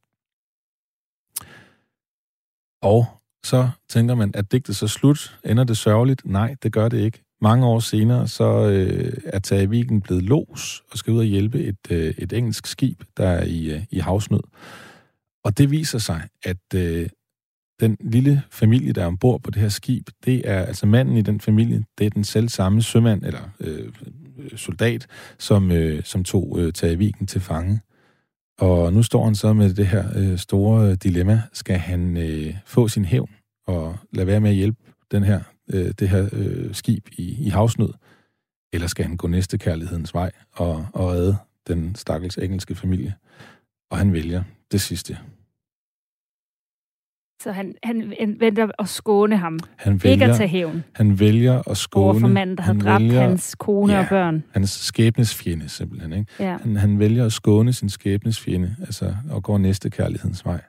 [2.83, 3.07] Og
[3.45, 5.39] så tænker man, at digtet så slut.
[5.45, 6.23] Ender det sørgeligt?
[6.25, 7.25] Nej, det gør det ikke.
[7.41, 11.65] Mange år senere, så øh, er Tage Vigen blevet los og skal ud og hjælpe
[11.65, 14.41] et, øh, et engelsk skib, der er i, øh, i havsnød.
[15.45, 17.09] Og det viser sig, at øh,
[17.81, 21.23] den lille familie, der er ombord på det her skib, det er altså manden i
[21.23, 23.93] den familie, det er den selv samme sømand, eller øh,
[24.39, 25.07] Øh, soldat,
[25.39, 27.81] som, øh, som tog øh, Tage til fange.
[28.59, 31.43] Og nu står han så med det her øh, store øh, dilemma.
[31.53, 33.31] Skal han øh, få sin hævn
[33.67, 34.79] og lade være med at hjælpe
[35.11, 35.41] den her,
[35.73, 37.93] øh, det her øh, skib i, i havsnød?
[38.73, 43.15] Eller skal han gå næste kærlighedens vej og, og redde den stakkels engelske familie?
[43.91, 45.19] Og han vælger det sidste.
[47.43, 49.59] Så han, han venter at skåne ham.
[49.77, 50.85] Han vælger, ikke at tage hævn.
[50.93, 52.05] Han vælger at skåne...
[52.05, 54.45] Over for manden, der har dræbt vælger, hans kone ja, og børn.
[54.53, 56.13] Hans skæbnesfjende, simpelthen.
[56.13, 56.33] Ikke?
[56.41, 56.57] Ja.
[56.63, 60.61] Han, han vælger at skåne sin skæbnesfjende, altså, og går næste kærlighedens vej.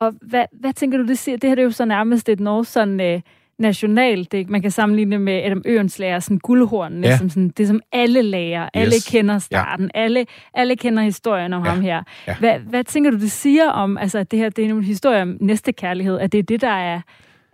[0.00, 1.36] Og hvad, hvad tænker du, det siger?
[1.36, 3.00] Det her det er jo så nærmest et norsk sådan...
[3.00, 3.20] Øh,
[3.58, 4.34] nationalt.
[4.48, 7.18] Man kan sammenligne med Adam Ørenslager, sådan guldhornene, ja.
[7.18, 8.62] som sådan, det som alle lærer.
[8.62, 8.70] Yes.
[8.74, 9.90] Alle kender starten.
[9.94, 10.00] Ja.
[10.00, 11.70] Alle, alle kender historien om ja.
[11.70, 12.02] ham her.
[12.26, 12.36] Ja.
[12.38, 15.22] Hvad, hvad tænker du, det siger om, altså, at det her det er en historie
[15.22, 17.00] om næste kærlighed, at det er det, der er,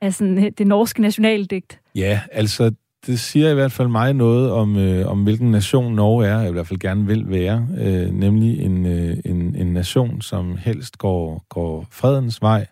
[0.02, 1.80] er sådan, det norske nationaldigt?
[1.94, 2.72] Ja, altså
[3.06, 6.48] det siger i hvert fald mig noget om, øh, om hvilken nation Norge er, jeg
[6.48, 10.98] i hvert fald gerne vil være, øh, nemlig en, øh, en, en nation, som helst
[10.98, 12.66] går, går fredens vej,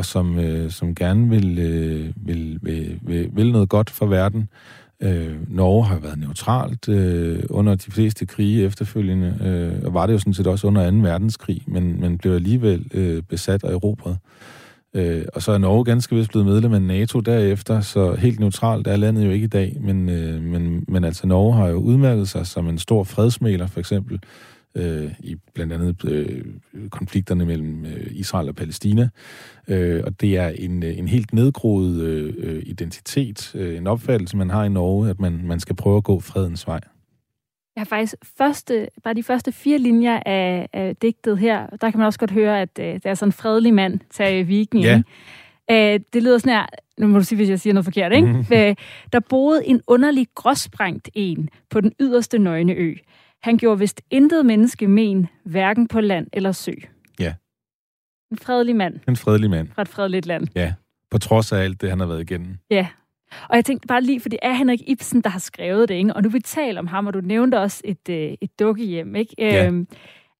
[0.00, 4.48] og som, øh, som gerne vil, øh, vil, vil, vil, vil noget godt for verden.
[5.02, 10.12] Øh, Norge har været neutralt øh, under de fleste krige efterfølgende, øh, og var det
[10.12, 10.96] jo sådan set også under 2.
[10.96, 14.18] verdenskrig, men, men blev alligevel øh, besat og erobret.
[14.94, 18.86] Øh, og så er Norge ganske vist blevet medlem af NATO derefter, så helt neutralt
[18.86, 22.28] er landet jo ikke i dag, men, øh, men, men altså Norge har jo udmærket
[22.28, 24.20] sig som en stor fredsmæler, for eksempel,
[24.74, 26.44] øh, i blandt andet øh,
[26.90, 29.08] konflikterne mellem øh, Israel og Palæstina.
[29.68, 34.64] Øh, og det er en, en helt nedgroet øh, identitet, øh, en opfattelse, man har
[34.64, 36.80] i Norge, at man, man skal prøve at gå fredens vej.
[37.76, 41.98] Jeg har faktisk første, bare de første fire linjer af, af digtet her, der kan
[41.98, 44.84] man også godt høre, at øh, det er sådan en fredelig mand, Tage Viking.
[44.84, 45.02] Ja.
[45.70, 46.66] Øh, det lyder sådan her,
[46.98, 48.28] nu må du sige, hvis jeg siger noget forkert, ikke?
[48.28, 48.44] Mm.
[49.12, 52.94] der boede en underlig gråsprængt en på den yderste nøgne ø.
[53.42, 56.72] Han gjorde vist intet menneske men, hverken på land eller sø.
[57.18, 57.34] Ja.
[58.30, 59.00] En fredelig mand.
[59.08, 59.68] En fredelig mand.
[59.68, 60.46] Fra et fredeligt land.
[60.54, 60.74] Ja,
[61.10, 62.58] på trods af alt det, han har været igennem.
[62.70, 62.86] Ja.
[63.48, 66.14] Og jeg tænkte bare lige, for det er Henrik Ibsen, der har skrevet det, ikke?
[66.14, 69.34] og nu vi taler om ham, og du nævnte også et, øh, et dukkehjem, ikke?
[69.38, 69.66] Ja.
[69.66, 69.88] Øhm,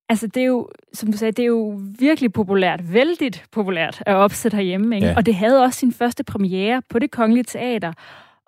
[0.08, 4.14] altså, det er jo, som du sagde, det er jo virkelig populært, vældigt populært at
[4.14, 5.08] opsætte herhjemme, ikke?
[5.08, 5.16] Ja.
[5.16, 7.92] Og det havde også sin første premiere på det Kongelige Teater.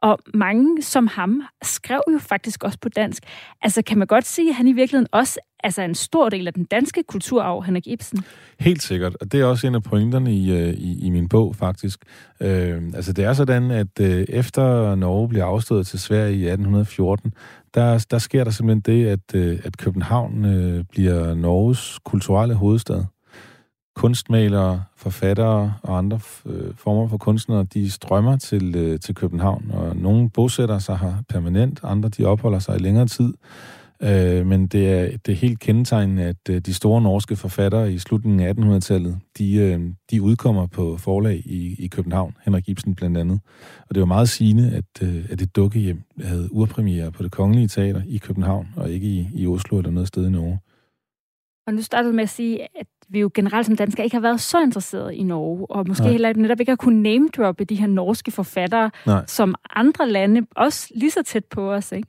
[0.02, 3.22] Og mange som ham skrev jo faktisk også på dansk.
[3.62, 6.54] Altså kan man godt sige, at han i virkeligheden også altså en stor del af
[6.54, 8.24] den danske kulturarv, Henrik Ibsen?
[8.60, 11.56] Helt sikkert, og det er også en af pointerne i, øh, i, i min bog
[11.56, 11.98] faktisk.
[12.40, 17.34] Øh, altså det er sådan, at øh, efter Norge bliver afstået til Sverige i 1814,
[17.74, 23.04] der, der sker der simpelthen det, at, øh, at København øh, bliver Norges kulturelle hovedstad
[23.94, 29.96] kunstmalere, forfattere og andre øh, former for kunstnere, de strømmer til, øh, til København, og
[29.96, 33.34] nogle bosætter sig her permanent, andre de opholder sig i længere tid.
[34.02, 37.98] Øh, men det er, det er helt kendetegnende, at øh, de store norske forfattere i
[37.98, 43.18] slutningen af 1800-tallet, de, øh, de udkommer på forlag i, i København, Henrik Ibsen blandt
[43.18, 43.40] andet.
[43.88, 47.68] Og det var meget sigende, at, øh, at et dukkehjem havde urpremiere på det kongelige
[47.68, 50.58] teater i København, og ikke i, i Oslo eller noget sted i Norge.
[51.66, 54.40] Og nu startede med at sige, at vi jo generelt som danskere ikke har været
[54.40, 56.12] så interesserede i Norge, og måske Nej.
[56.12, 59.26] heller netop ikke har kunnet name-droppe de her norske forfattere, Nej.
[59.26, 61.92] som andre lande, også lige så tæt på os.
[61.92, 62.08] Ikke?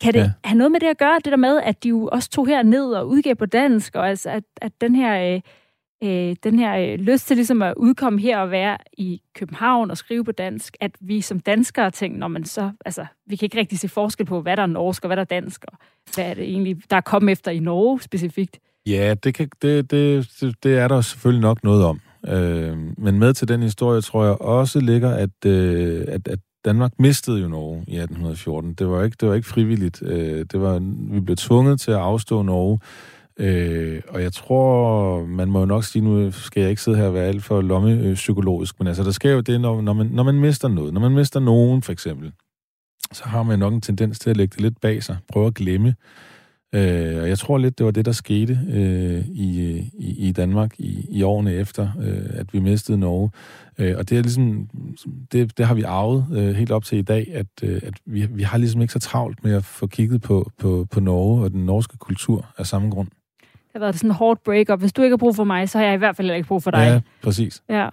[0.00, 0.32] Kan det ja.
[0.44, 2.62] have noget med det at gøre, det der med, at de jo også tog her
[2.62, 5.34] ned og udgav på dansk, og altså, at, at den her...
[5.34, 5.40] Øh,
[6.02, 9.96] øh, den her øh, lyst til ligesom at udkomme her og være i København og
[9.96, 13.58] skrive på dansk, at vi som danskere tænker, når man så, altså, vi kan ikke
[13.58, 15.78] rigtig se forskel på, hvad der er norsk og hvad der er dansk, og
[16.14, 18.58] hvad er det egentlig, der er kommet efter i Norge specifikt.
[18.86, 20.28] Ja, det, kan, det, det,
[20.62, 22.00] det er der selvfølgelig nok noget om.
[22.28, 26.92] Øh, men med til den historie, tror jeg også ligger, at, øh, at, at Danmark
[26.98, 28.74] mistede jo Norge i 1814.
[28.74, 30.02] Det var ikke, det var ikke frivilligt.
[30.02, 30.78] Øh, det var,
[31.12, 32.80] vi blev tvunget til at afstå Norge.
[33.38, 37.06] Øh, og jeg tror, man må jo nok sige, nu skal jeg ikke sidde her
[37.06, 40.22] og være alt for lommepsykologisk, men altså, der sker jo det, når, når, man, når
[40.22, 40.94] man mister noget.
[40.94, 42.32] Når man mister nogen, for eksempel,
[43.12, 45.16] så har man nok en tendens til at lægge det lidt bag sig.
[45.28, 45.88] Prøve at glemme.
[45.88, 46.31] Øh,
[46.72, 51.06] og jeg tror lidt, det var det, der skete øh, i, i, i Danmark i,
[51.10, 53.30] i årene efter, øh, at vi mistede Norge.
[53.78, 54.68] Øh, og det er ligesom,
[55.32, 58.26] det, det har vi arvet øh, helt op til i dag, at, øh, at vi,
[58.30, 61.50] vi har ligesom ikke så travlt med at få kigget på, på, på Norge og
[61.50, 63.08] den norske kultur af samme grund.
[63.08, 64.80] Det har været sådan en hårdt break-up.
[64.80, 66.62] Hvis du ikke har brug for mig, så har jeg i hvert fald ikke brug
[66.62, 66.78] for dig.
[66.78, 67.62] Ja, præcis.
[67.68, 67.88] Ja.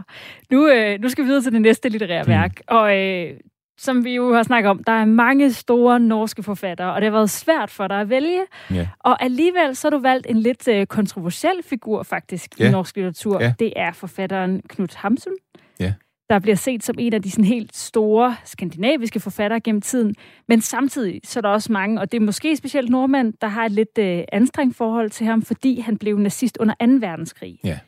[0.52, 2.30] Nu, øh, nu skal vi videre til det næste litterære mm.
[2.30, 2.62] værk.
[2.68, 3.34] Og øh,
[3.80, 7.18] som vi jo har snakket om, der er mange store norske forfattere, og det har
[7.18, 8.42] været svært for dig at vælge.
[8.74, 8.88] Ja.
[9.00, 12.68] Og alligevel så har du valgt en lidt øh, kontroversiel figur faktisk Ja.
[12.68, 13.42] i norsk litteratur.
[13.42, 13.54] Ja.
[13.60, 15.34] Det er forfatteren Knut Hamsun.
[15.80, 15.94] Ja.
[16.30, 20.16] Der bliver set som en af de sådan helt store skandinaviske forfattere gennem tiden.
[20.48, 23.66] Men samtidig så er der også mange, og det er måske specielt nordmænd, der har
[23.66, 26.86] et lidt øh, anstrengt forhold til ham, fordi han blev nazist under 2.
[27.08, 27.60] verdenskrig.
[27.64, 27.80] Ja.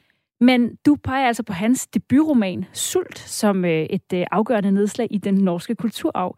[0.41, 5.17] Men du peger altså på hans debutroman Sult som øh, et øh, afgørende nedslag i
[5.17, 6.37] den norske kulturarv.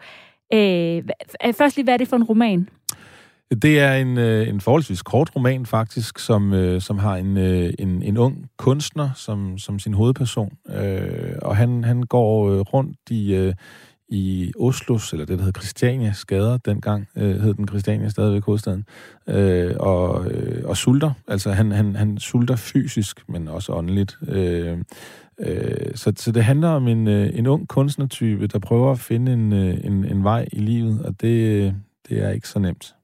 [0.54, 1.04] Øh,
[1.46, 2.70] øh, først lige, hvad er det for en roman?
[3.62, 8.50] Det er en, en forholdsvis kort roman faktisk, som, som har en, en, en ung
[8.58, 10.58] kunstner som, som sin hovedperson.
[10.70, 13.54] Øh, og han, han går rundt i,
[14.10, 18.86] i Oslos, eller det, der hed Christianias gader dengang, øh, hed den Christiania stadigvæk hovedstaden,
[19.28, 21.12] øh, og, øh, og sulter.
[21.28, 24.18] Altså han, han, han sulter fysisk, men også åndeligt.
[24.28, 24.78] Øh,
[25.40, 29.34] øh, så, så det handler om en, øh, en ung kunstnertype, der prøver at finde
[29.34, 31.74] en, øh, en, en vej i livet, og det, øh,
[32.10, 32.96] det er ikke så nemt.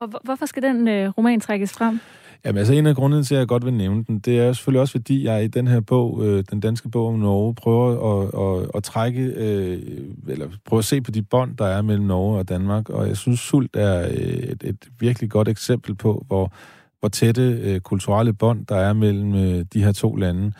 [0.00, 2.00] Og hvorfor skal den øh, roman trækkes frem?
[2.44, 4.80] Jamen altså en af grundene til, at jeg godt vil nævne den, det er selvfølgelig
[4.80, 8.62] også, fordi jeg i den her bog, øh, den danske bog om Norge, prøver at,
[8.62, 9.82] at, at trække, øh,
[10.28, 13.16] eller prøve at se på de bånd, der er mellem Norge og Danmark, og jeg
[13.16, 16.52] synes, Sult er øh, et, et virkelig godt eksempel på, hvor,
[17.04, 20.52] hvor tætte øh, kulturelle bånd, der er mellem øh, de her to lande.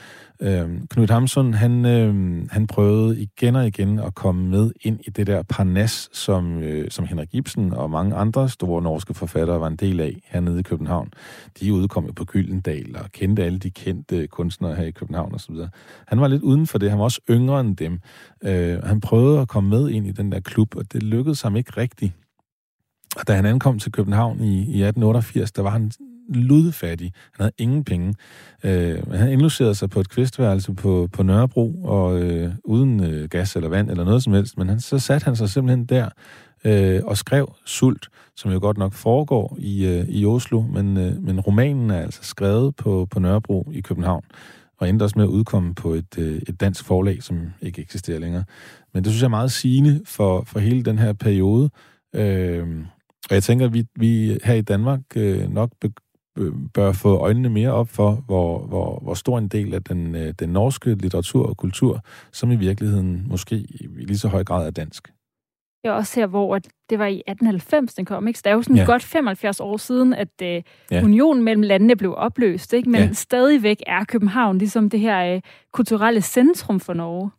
[0.42, 5.11] Øh, Knud Hamsun, han, øh, han prøvede igen og igen at komme med ind i
[5.11, 9.66] det der parnas, som, øh, som Henrik Ibsen og mange andre store norske forfattere var
[9.66, 11.11] en del af hernede i København.
[11.61, 15.35] De udkom jo på Gyldendal og kendte alle de kendte øh, kunstnere her i København
[15.35, 15.54] osv.
[16.07, 16.90] Han var lidt uden for det.
[16.90, 18.00] Han var også yngre end dem.
[18.44, 21.57] Øh, han prøvede at komme med ind i den der klub, og det lykkedes ham
[21.57, 22.12] ikke rigtigt.
[23.16, 25.90] Og da han ankom til København i, i 1888, der var han
[26.29, 27.13] ludfattig.
[27.33, 28.15] Han havde ingen penge.
[28.65, 33.57] Øh, han indlucerede sig på et kvistværelse på, på Nørrebro, og øh, uden øh, gas
[33.57, 34.59] eller vand eller noget som helst.
[34.59, 36.09] Men han, så satte han sig simpelthen der
[36.65, 41.23] øh, og skrev Sult, som jo godt nok foregår i, øh, i Oslo, men, øh,
[41.23, 44.25] men romanen er altså skrevet på, på Nørrebro i København,
[44.79, 48.19] og endte også med at udkomme på et, øh, et dansk forlag, som ikke eksisterer
[48.19, 48.45] længere.
[48.95, 51.71] Men det synes jeg er meget sigende for, for hele den her periode.
[52.15, 52.67] Øh,
[53.31, 55.71] og jeg tænker, at vi, vi her i Danmark øh, nok
[56.75, 60.35] bør få øjnene mere op for, hvor, hvor, hvor stor en del af den, øh,
[60.38, 62.01] den norske litteratur og kultur,
[62.33, 65.12] som i virkeligheden måske i lige så høj grad er dansk.
[65.85, 66.59] Jeg også her, hvor
[66.90, 68.29] det var i 1890, den kom.
[68.29, 68.38] Ikke?
[68.38, 68.83] Så det er jo sådan Ja.
[68.83, 68.87] ja.
[68.87, 70.62] godt 75 år siden, at øh, Ja.
[70.90, 71.05] ja.
[71.05, 72.73] unionen mellem landene blev opløst.
[72.73, 72.90] Ikke?
[72.90, 73.07] Men Ja.
[73.07, 73.12] ja.
[73.12, 75.40] stadigvæk er København ligesom det her øh,
[75.73, 77.31] kulturelle centrum for Norge.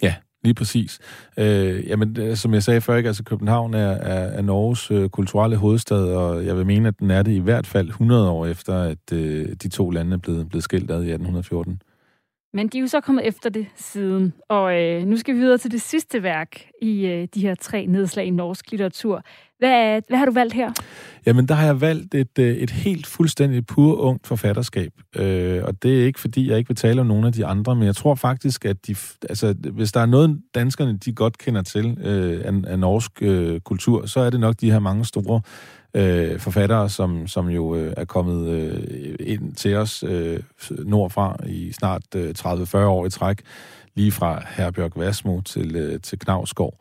[0.46, 1.00] Lige præcis.
[1.38, 5.10] Øh, jamen, øh, som jeg sagde før, ikke, altså København er, er, er Norges øh,
[5.10, 8.46] kulturelle hovedstad, og jeg vil mene, at den er det i hvert fald 100 år
[8.46, 11.82] efter, at øh, de to lande er blevet, blevet skilt ad i 1814.
[12.54, 14.34] Men de er jo så kommet efter det siden.
[14.50, 17.86] Og øh, nu skal vi videre til det sidste værk i øh, de her tre
[17.86, 19.24] nedslag i norsk litteratur.
[19.58, 20.72] Hvad, hvad har du valgt her?
[21.26, 24.92] Jamen, der har jeg valgt et, øh, et helt fuldstændig pur ungt forfatterskab.
[25.16, 27.76] Øh, og det er ikke, fordi jeg ikke vil tale om nogle af de andre,
[27.76, 28.96] men jeg tror faktisk, at de,
[29.30, 33.60] altså, hvis der er noget, danskerne de godt kender til øh, af, af norsk øh,
[33.60, 35.42] kultur, så er det nok de her mange store
[35.96, 40.40] øh, forfattere, som, som jo øh, er kommet øh, ind til os øh,
[40.70, 43.42] nordfra i snart øh, 30-40 år i træk,
[43.96, 46.78] lige fra Herbjørg Vasmo til, øh, til Knavsgaard.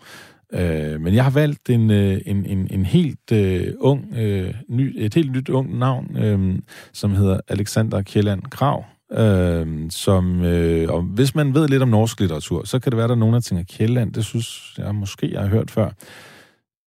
[0.52, 4.94] Øh, men jeg har valgt en, øh, en, en, en helt øh, ung, øh, ny,
[4.96, 6.58] et helt nyt ung navn, øh,
[6.92, 8.84] som hedder Alexander Kjelland Krav.
[9.12, 13.04] Øh, som, øh, og hvis man ved lidt om norsk litteratur, så kan det være,
[13.04, 15.90] at der er nogen, der tænker, Kjelland, det synes jeg måske, jeg har hørt før.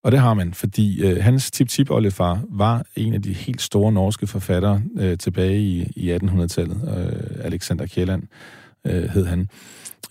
[0.04, 4.28] Og det har man, fordi øh, hans tip-tip-oldefar var en af de helt store norske
[4.28, 6.82] forfattere øh, tilbage i, i 1800-tallet.
[6.98, 8.24] Øh, Alexander Kjelland
[8.90, 9.50] øh, hed han.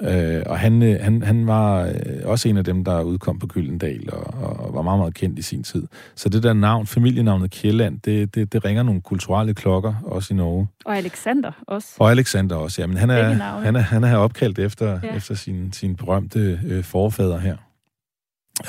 [0.03, 1.93] Øh, og han, øh, han, han var øh,
[2.25, 5.43] også en af dem, der udkom på Gyldendal og, og var meget, meget kendt i
[5.43, 5.87] sin tid.
[6.15, 10.37] Så det der navn, familienavnet Kjelland, det, det, det ringer nogle kulturelle klokker, også i
[10.37, 10.69] Norge.
[10.85, 11.89] Og Alexander også.
[11.99, 12.87] Og Alexander også, ja.
[12.87, 13.23] Men han er,
[13.63, 15.17] han er, han er opkaldt efter, ja.
[15.17, 17.57] efter sin, sin berømte øh, forfader her.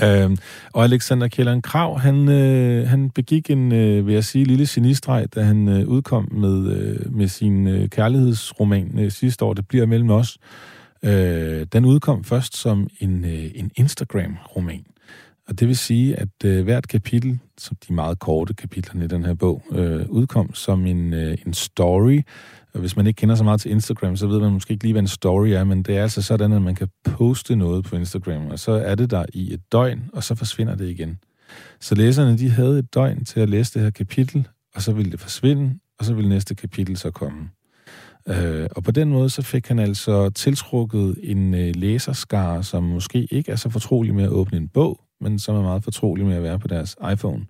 [0.03, 0.37] Øh,
[0.73, 5.27] og Alexander Kjelland Krav, han, øh, han begik en, øh, vil jeg sige, lille genistreg,
[5.35, 9.85] da han øh, udkom med, øh, med sin øh, kærlighedsroman øh, sidste år, Det bliver
[9.85, 10.37] mellem os,
[11.03, 14.85] Øh, den udkom først som en, øh, en Instagram-roman.
[15.47, 19.25] Og det vil sige, at øh, hvert kapitel, som de meget korte kapitler i den
[19.25, 22.21] her bog, øh, udkom som en, øh, en story.
[22.73, 25.01] Hvis man ikke kender så meget til Instagram, så ved man måske ikke lige, hvad
[25.01, 28.47] en story er, men det er altså sådan, at man kan poste noget på Instagram,
[28.47, 31.19] og så er det der i et døgn, og så forsvinder det igen.
[31.79, 35.11] Så læserne, de havde et døgn til at læse det her kapitel, og så ville
[35.11, 37.49] det forsvinde, og så ville næste kapitel så komme.
[38.27, 43.27] Øh, og på den måde så fik han altså tiltrukket en øh, læserskare, som måske
[43.31, 46.35] ikke er så fortrolig med at åbne en bog, men som er meget fortrolig med
[46.35, 47.45] at være på deres iPhone.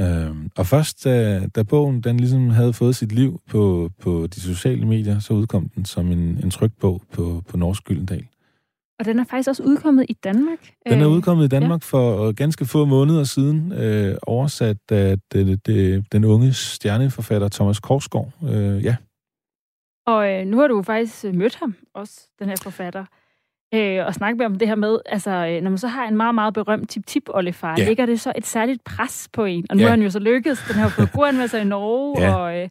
[0.00, 4.40] Øh, og først da, da bogen den ligesom havde fået sit liv på, på de
[4.40, 8.26] sociale medier, så udkom den som en, en trykt bog på, på Norsk Gyldendal.
[8.98, 10.58] Og den er faktisk også udkommet i Danmark.
[10.88, 11.96] Den er øh, udkommet i Danmark ja.
[11.96, 18.32] for ganske få måneder siden, øh, oversat af det, det, den unge stjerneforfatter Thomas Korsgaard.
[18.42, 18.96] Øh, ja.
[20.06, 23.04] Og øh, nu har du faktisk øh, mødt ham, også den her forfatter,
[23.74, 26.16] øh, og snakket med om det her med, altså, øh, når man så har en
[26.16, 27.88] meget, meget berømt tip-tip oldefar, ja.
[27.88, 29.66] ligger det så et særligt pres på en?
[29.70, 29.86] Og nu ja.
[29.86, 32.34] har han jo så lykkedes, den her på god i Norge, ja.
[32.34, 32.68] og, øh,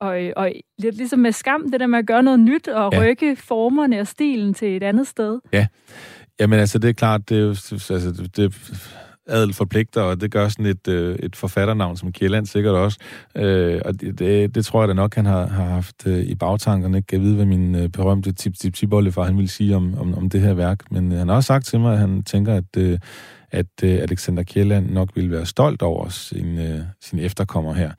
[0.00, 2.92] og, øh, og lidt ligesom med skam, det der med at gøre noget nyt, og
[2.92, 3.00] ja.
[3.00, 5.40] rykke formerne og stilen til et andet sted.
[5.52, 5.66] Ja,
[6.40, 8.54] Jamen altså, det er klart, det er jo, altså, det
[9.30, 12.98] adel forpligter, og det gør sådan et, øh, et forfatternavn som Kjelland sikkert også.
[13.36, 16.34] Øh, og det, det, det tror jeg da nok, han har, har haft øh, i
[16.34, 16.94] bagtankerne.
[16.94, 19.98] Jeg kan vide, hvad min øh, berømte tip tip tip for han ville sige om,
[19.98, 20.90] om, om det her værk.
[20.90, 22.98] Men øh, han har også sagt til mig, at han tænker, at, øh,
[23.50, 27.92] at øh, Alexander Kjelland nok ville være stolt over sin, øh, sin efterkommer her.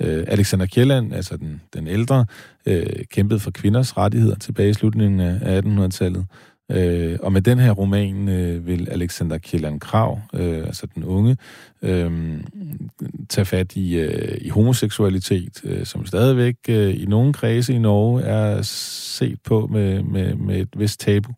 [0.00, 2.26] Øh, Alexander Kjelland, altså den, den ældre,
[2.66, 6.26] øh, kæmpede for kvinders rettigheder tilbage i slutningen af 1800-tallet.
[6.70, 11.36] Øh, og med den her roman øh, vil Alexander Kjelland Krav, øh, altså den unge,
[11.82, 12.40] øh,
[13.28, 18.22] tage fat i, øh, i homoseksualitet, øh, som stadigvæk øh, i nogle kredse i Norge
[18.22, 21.32] er set på med, med, med et vist tabu.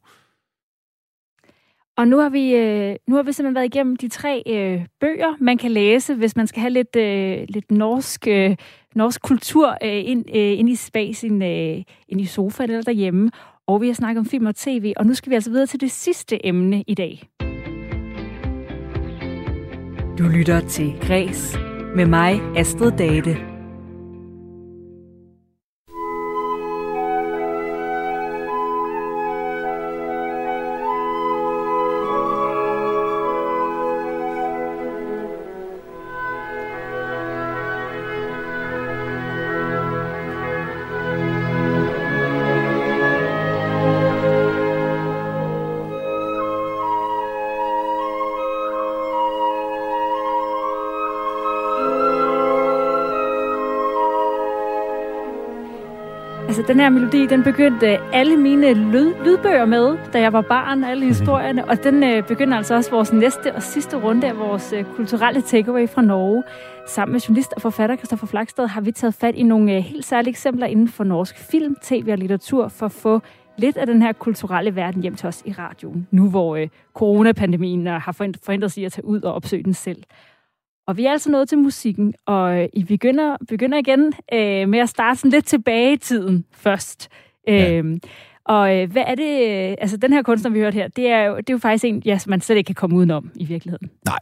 [1.97, 5.37] Og nu har vi øh, nu har vi simpelthen været igennem de tre øh, bøger,
[5.41, 8.57] man kan læse, hvis man skal have lidt, øh, lidt norsk, øh,
[8.95, 13.31] norsk kultur øh, ind, øh, ind i spacen, øh, ind i sofaen eller derhjemme.
[13.71, 15.81] Og vi har snakket om film og tv, og nu skal vi altså videre til
[15.81, 17.23] det sidste emne i dag.
[20.19, 21.59] Du lytter til Græs
[21.97, 23.50] med mig, Astrid Date.
[56.71, 61.01] Den her melodi, den begyndte alle mine lyd, lydbøger med, da jeg var barn, alle
[61.01, 61.09] mhm.
[61.09, 61.65] historierne.
[61.65, 65.41] Og den øh, begynder altså også vores næste og sidste runde af vores øh, kulturelle
[65.41, 66.43] takeaway fra Norge.
[66.87, 70.05] Sammen med journalist og forfatter Christoffer Flagstad har vi taget fat i nogle øh, helt
[70.05, 73.21] særlige eksempler inden for norsk film, tv og litteratur for at få
[73.57, 76.07] lidt af den her kulturelle verden hjem til os i radioen.
[76.11, 80.03] Nu hvor øh, coronapandemien har forhindret sig at tage ud og opsøge den selv.
[80.87, 84.89] Og vi er altså nået til musikken, og I begynder, begynder igen øh, med at
[84.89, 87.09] starte sådan lidt tilbage i tiden først.
[87.47, 87.77] Ja.
[87.77, 88.01] Øhm,
[88.45, 91.23] og øh, hvad er det, øh, altså den her kunstner, vi hørte her, det er
[91.23, 93.91] jo, det er jo faktisk en, ja, man slet ikke kan komme udenom i virkeligheden.
[94.07, 94.19] Nej,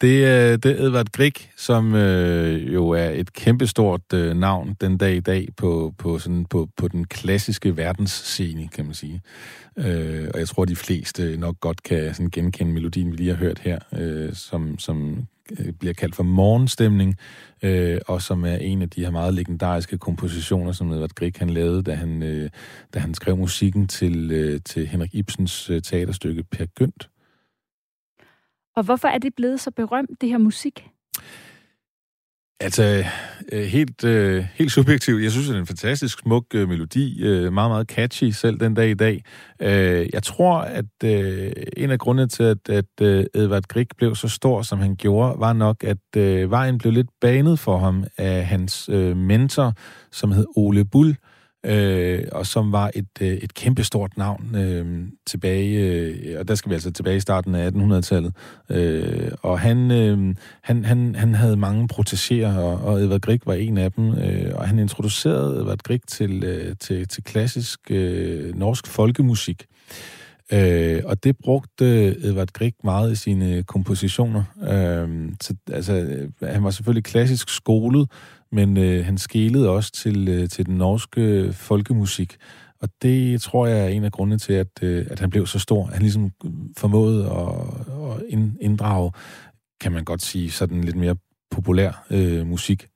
[0.00, 4.98] det, er, det er Edvard Grieg, som øh, jo er et kæmpestort øh, navn den
[4.98, 9.22] dag i dag på, på, sådan, på, på den klassiske verdensscene, kan man sige.
[9.78, 13.36] Øh, og jeg tror, de fleste nok godt kan sådan genkende melodien, vi lige har
[13.36, 15.24] hørt her, øh, som, som Øh,
[15.58, 17.16] Øh, bliver kaldt for morgenstemning,
[17.62, 21.50] øh, og som er en af de her meget legendariske kompositioner, som Edvard Grieg han
[21.50, 22.50] lavede, da han, øh,
[22.94, 27.10] da han skrev musikken til, øh, til Henrik Ibsens øh, teaterstykke Per Gynt.
[28.76, 30.88] Og hvorfor er det blevet så berømt, det her musik?
[32.60, 33.04] Altså,
[33.52, 35.22] øh, helt, øh, helt subjektivt.
[35.22, 37.20] Jeg synes, det er en fantastisk smuk øh, melodi.
[37.24, 39.24] Meget, meget catchy selv den dag i dag.
[40.12, 40.84] Jeg tror, at
[41.76, 42.84] en af grundene til, at, at
[43.34, 47.58] Edvard Grieg blev så stor, som han gjorde, var nok, at vejen blev lidt banet
[47.58, 49.72] for ham af hans mentor,
[50.12, 51.16] som hed Ole Bull,
[51.66, 56.70] øh, og som var et, øh, et kæmpestort navn øh, tilbage, øh, og der skal
[56.70, 58.34] vi altså tilbage i starten af 1800-tallet.
[58.70, 63.54] Øh, og han, øh, han, han, han havde mange protegerer, og, og Edvard Grieg var
[63.54, 68.54] en af dem, øh, og han introducerede Edvard Grieg til, øh, til, til klassisk øh,
[68.54, 69.66] norsk folkemusik.
[70.52, 74.44] Øh, og det brugte Edvard Grieg meget i sine kompositioner.
[74.62, 78.10] Øh, så, altså, øh, han var selvfølgelig klassisk skolet,
[78.52, 82.36] men øh, han skelede også til, øh, til den norske folkemusik.
[82.80, 85.58] Og det tror jeg er en af grundene til, at, øh, at han blev så
[85.58, 85.86] stor.
[85.86, 86.30] Han ligesom
[86.76, 89.12] formåede at, at inddrage,
[89.80, 91.16] kan man godt sige, sådan lidt mere
[91.50, 92.86] populær øh, musik.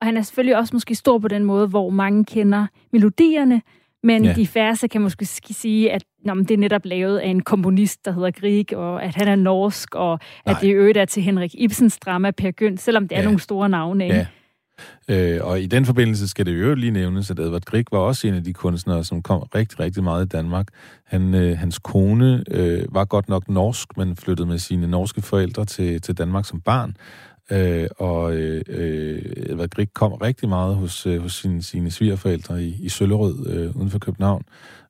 [0.00, 3.62] Og han er selvfølgelig også måske stor på den måde, hvor mange kender melodierne,
[4.02, 4.32] men ja.
[4.32, 8.12] de færreste kan måske sige, at nå, det er netop lavet af en komponist, der
[8.12, 10.54] hedder Grieg, og at han er norsk, og Nej.
[10.54, 13.20] at det i øvrigt er til Henrik Ibsens drama Per Gynt, selvom det ja.
[13.20, 14.04] er nogle store navne.
[14.04, 14.26] Ja.
[15.08, 18.28] Øh, og i den forbindelse skal det jo lige nævnes, at Edvard Grieg var også
[18.28, 20.66] en af de kunstnere, som kom rigtig, rigtig meget i Danmark.
[21.06, 25.64] Han, øh, hans kone øh, var godt nok norsk, men flyttede med sine norske forældre
[25.64, 26.96] til, til Danmark som barn.
[27.50, 32.64] Øh, og øh, øh Edvard Grieg kom rigtig meget hos, øh, hos sine, sine svigerforældre
[32.64, 34.42] i, i Søllerød øh, uden for København,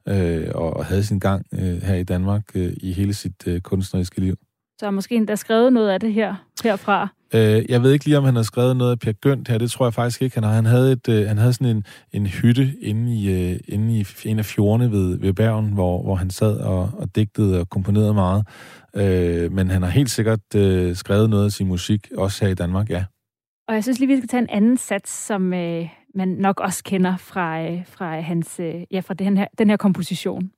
[0.08, 3.60] øh, og, og havde sin gang øh, her i Danmark øh, i hele sit øh,
[3.60, 4.36] kunstneriske liv.
[4.82, 7.08] Så måske endda skrevet noget af det her herfra.
[7.34, 9.58] Øh, jeg ved ikke lige, om han har skrevet noget af Per Gønt her.
[9.58, 10.52] Det tror jeg faktisk ikke, han har.
[10.52, 14.06] Han havde, et, øh, han havde sådan en, en hytte inde i, øh, inde i
[14.24, 18.14] en af fjordene ved, ved Bergen, hvor, hvor han sad og, og digtede og komponerede
[18.14, 18.46] meget.
[18.96, 22.54] Øh, men han har helt sikkert øh, skrevet noget af sin musik, også her i
[22.54, 23.04] Danmark, ja.
[23.68, 26.84] Og jeg synes lige, vi skal tage en anden sats, som øh, man nok også
[26.84, 30.50] kender fra, øh, fra, hans, øh, ja, fra den her, den her komposition.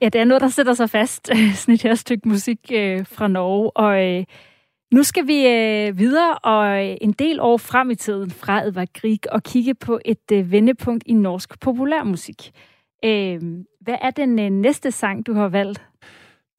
[0.00, 3.06] Ja, det er noget, der sætter sig fast, øh, sådan et her stykke musik øh,
[3.06, 3.76] fra Norge.
[3.76, 4.24] Og øh,
[4.92, 8.88] nu skal vi øh, videre og øh, en del år frem i tiden fra Edvard
[8.94, 12.50] Grieg og kigge på et øh, vendepunkt i norsk populærmusik.
[13.04, 13.40] Øh,
[13.80, 15.82] hvad er den øh, næste sang, du har valgt?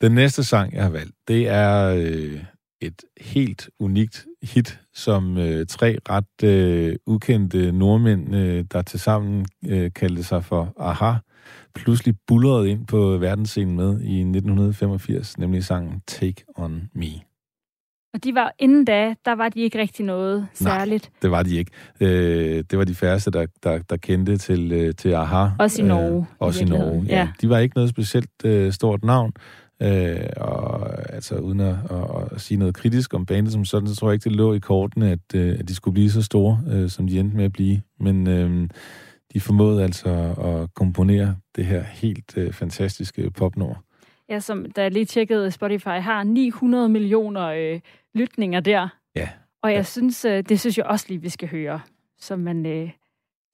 [0.01, 2.43] Den næste sang, jeg har valgt, det er øh,
[2.81, 9.91] et helt unikt hit, som øh, tre ret øh, ukendte nordmænd, øh, der tilsammen øh,
[9.93, 11.13] kaldte sig for Aha,
[11.83, 17.07] pludselig bullerede ind på verdensscenen med i 1985, nemlig sangen Take On Me.
[18.13, 21.03] Og de var, inden da, der var de ikke rigtig noget særligt.
[21.03, 21.71] Nej, det var de ikke.
[21.99, 25.49] Øh, det var de færreste, der, der, der kendte til, øh, til AHA.
[25.59, 26.17] Også i øh, Norge.
[26.17, 27.17] Øh, også i, i Norge, ja.
[27.17, 27.29] ja.
[27.41, 29.33] De var ikke noget specielt øh, stort navn.
[29.81, 33.95] Øh, og altså uden at, at, at sige noget kritisk om bandet som sådan, så
[33.95, 36.59] tror jeg ikke, det lå i kortene, at, øh, at de skulle blive så store,
[36.71, 37.81] øh, som de endte med at blive.
[37.99, 38.69] Men øh,
[39.37, 43.75] de formåede altså at komponere det her helt øh, fantastiske popnummer.
[44.29, 47.79] Ja, som da jeg lige tjekkede, Spotify har 900 millioner øh,
[48.15, 48.87] lytninger der.
[49.15, 49.29] Ja.
[49.63, 49.83] Og jeg ja.
[49.83, 51.79] synes, øh, det synes jeg også lige, vi skal høre,
[52.19, 52.91] så man, øh,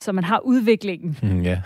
[0.01, 1.17] så man har udviklingen.
[1.23, 1.61] Mm, ja.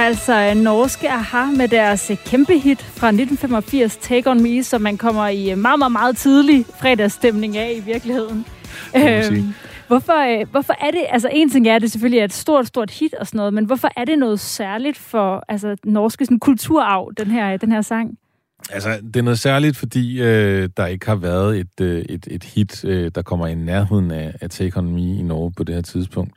[0.00, 4.80] Altså øh, norske Aha med deres øh, kæmpe hit fra 1985, Take On Me, som
[4.80, 8.46] man kommer i øh, meget, meget, meget tidlig fredagsstemning af i virkeligheden.
[8.96, 9.54] Øhm,
[9.86, 12.90] hvorfor, hvorfor er det, altså en ting er, at det selvfølgelig er et stort, stort
[12.90, 17.10] hit og sådan noget, men hvorfor er det noget særligt for altså, norske sådan, kulturarv,
[17.18, 18.18] den her, den her sang?
[18.70, 22.44] Altså, det er noget særligt, fordi øh, der ikke har været et, øh, et, et
[22.44, 25.74] hit, øh, der kommer i nærheden af, af Take On Me i Norge på det
[25.74, 26.34] her tidspunkt.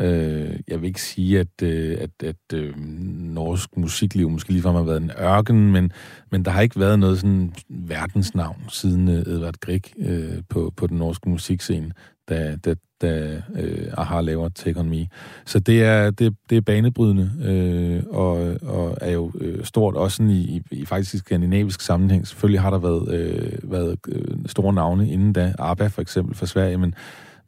[0.00, 2.76] Øh, jeg vil ikke sige, at, øh, at, at øh,
[3.20, 5.92] norsk musikliv måske ligefrem har været en ørken, men,
[6.30, 10.86] men der har ikke været noget sådan verdensnavn siden øh, Edvard Grieg øh, på, på
[10.86, 11.92] den norske musikscene,
[12.28, 15.06] da, da, da øh, Aha laver Take On Me.
[15.46, 20.22] Så det er, det, det er banebrydende, øh, og, og er jo øh, stort også
[20.22, 22.26] i, i, i faktisk i skandinavisk sammenhæng.
[22.26, 26.46] Selvfølgelig har der været, øh, været øh, store navne inden da, ABBA for eksempel fra
[26.46, 26.94] Sverige, men,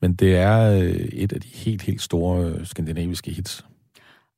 [0.03, 3.65] men det er øh, et af de helt, helt store øh, skandinaviske hits.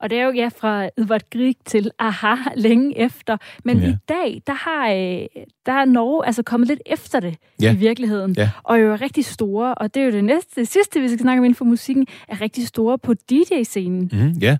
[0.00, 3.36] Og det er jo ja, fra Edvard Grieg til Aha længe efter.
[3.64, 3.88] Men Ja.
[3.90, 7.72] i dag, der har, øh, der er Norge altså kommet lidt efter det Ja.
[7.72, 8.34] i virkeligheden.
[8.38, 8.50] Ja.
[8.62, 11.18] Og jo er rigtig store, og det er jo det næste, det sidste, vi skal
[11.20, 14.10] snakke om inden for musikken, er rigtig store på DJ-scenen.
[14.12, 14.56] Mm, ja.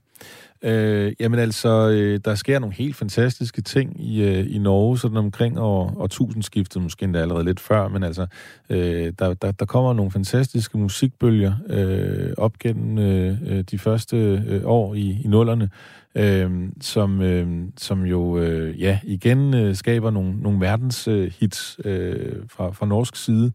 [0.65, 5.17] Øh, jamen altså, øh, der sker nogle helt fantastiske ting i, øh, i Norge, sådan
[5.17, 8.27] omkring år, år tusindskiftet, måske endda allerede lidt før, men altså,
[8.71, 14.17] øh, der, der, der kommer nogle fantastiske musikbølger øh, op gennem øh, øh, de første
[14.49, 15.71] øh, år i, i nullerne,
[16.15, 16.51] øh,
[16.81, 22.37] som, øh, som jo, øh, ja, igen øh, skaber nogle, nogle verdenshits øh, hits, øh,
[22.49, 23.53] fra, fra norsk side.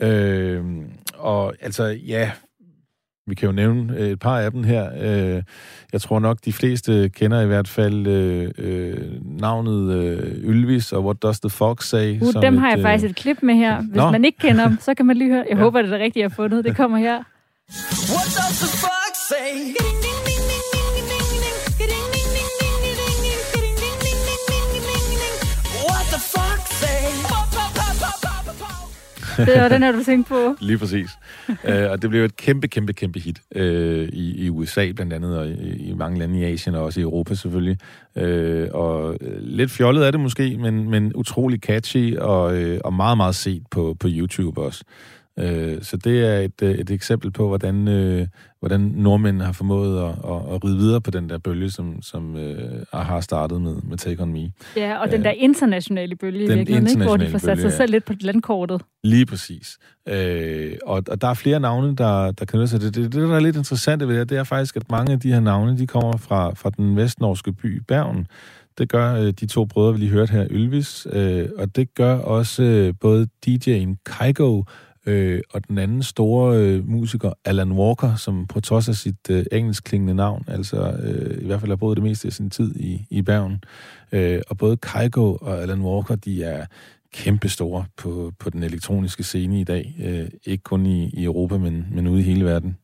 [0.00, 0.64] Øh,
[1.14, 2.30] og altså, ja,
[3.28, 4.90] vi kan jo nævne øh, et par af dem her.
[5.00, 5.42] Øh,
[5.92, 8.96] jeg tror nok, de fleste kender i hvert fald øh, øh,
[9.40, 12.20] navnet øh, Ylvis og What Does the Fox Say?
[12.20, 13.80] Uh, som dem har jeg et, faktisk et klip med her.
[13.82, 14.10] Hvis Nå.
[14.10, 15.44] man ikke kender dem, så kan man lige høre.
[15.48, 15.62] Jeg Ja.
[15.62, 16.64] håber, det er det rigtige, jeg har fundet.
[16.64, 17.14] Det kommer her.
[18.14, 19.97] What does the fox say?
[29.46, 30.56] Det var den her, du tænkte på.
[30.60, 31.10] Lige præcis.
[31.48, 35.38] uh, og det blev et kæmpe, kæmpe, kæmpe hit uh, i, i USA blandt andet,
[35.38, 37.78] og i, i mange lande i Asien, og også i Europa selvfølgelig.
[38.16, 43.16] Uh, og lidt fjollet er det måske, men, men utrolig catchy, og, uh, og meget,
[43.16, 44.84] meget set på, på YouTube også.
[45.38, 48.26] Øh, så det er et, øh, et eksempel på, hvordan, øh,
[48.60, 52.36] hvordan nordmændene har formået at, at, at ride videre på den der bølge, som, som
[52.36, 54.52] øh, har startet med, med Take On Me.
[54.76, 57.02] Ja, og den der internationale bølge Den virkeligheden, ikke?
[57.02, 58.82] hvor de internationale får sat sig selv lidt på landkortet.
[59.04, 59.78] Lige præcis.
[60.08, 63.12] Øh, og, og der er flere navne, der, der knytter sig til det.
[63.12, 65.40] Det, der er lidt interessant ved det, det er faktisk, at mange af de her
[65.40, 68.26] navne, de kommer fra, fra den vestnorske by Bergen.
[68.78, 72.18] Det gør øh, de to brødre, vi lige hørte her, Ylvis, øh, og det gør
[72.18, 74.62] også øh, både DJ'en Kygo
[75.08, 79.44] øh, og den anden store øh, musiker, Alan Walker, som på trods af sit øh,
[79.52, 83.06] engelskklingende navn, altså øh, i hvert fald har boet det meste af sin tid i,
[83.10, 83.64] i Bergen.
[84.12, 86.66] Øh, og både Kygo og Alan Walker, de er
[87.14, 89.94] kæmpe store på, på den elektroniske scene i dag.
[90.04, 92.76] Øh, ikke kun i, i Europa, men, men ude i hele verden.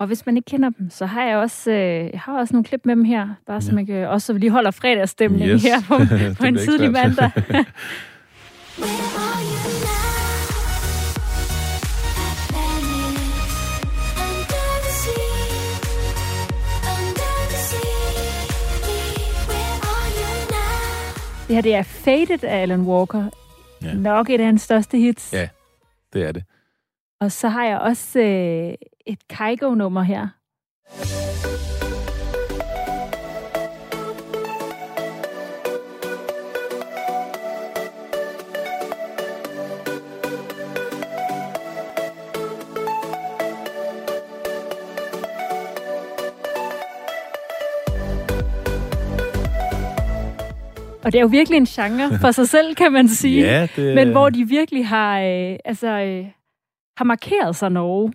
[0.00, 2.64] Og hvis man ikke kender dem, så har jeg også, øh, jeg har også nogle
[2.64, 3.74] klip med dem her, bare så Ja.
[3.74, 5.62] man kan også så vi lige holder fredagsstemning Yes.
[5.62, 5.94] her på,
[6.40, 7.30] på en tidlig mandag.
[21.48, 23.30] Det her det er Faded af Alan Walker.
[23.82, 23.94] Ja.
[23.94, 25.32] Nok et af hans største hits.
[25.32, 25.48] Ja.
[26.12, 26.44] Det er det.
[27.20, 28.74] Og så har jeg også øh,
[29.06, 30.28] et Kygo-nummer her.
[51.04, 53.40] Og det er jo virkelig en genre for sig selv, kan man sige.
[53.40, 56.24] Ja, det, Men hvor de virkelig har, øh, altså, øh,
[56.96, 58.12] har markeret sig Norge.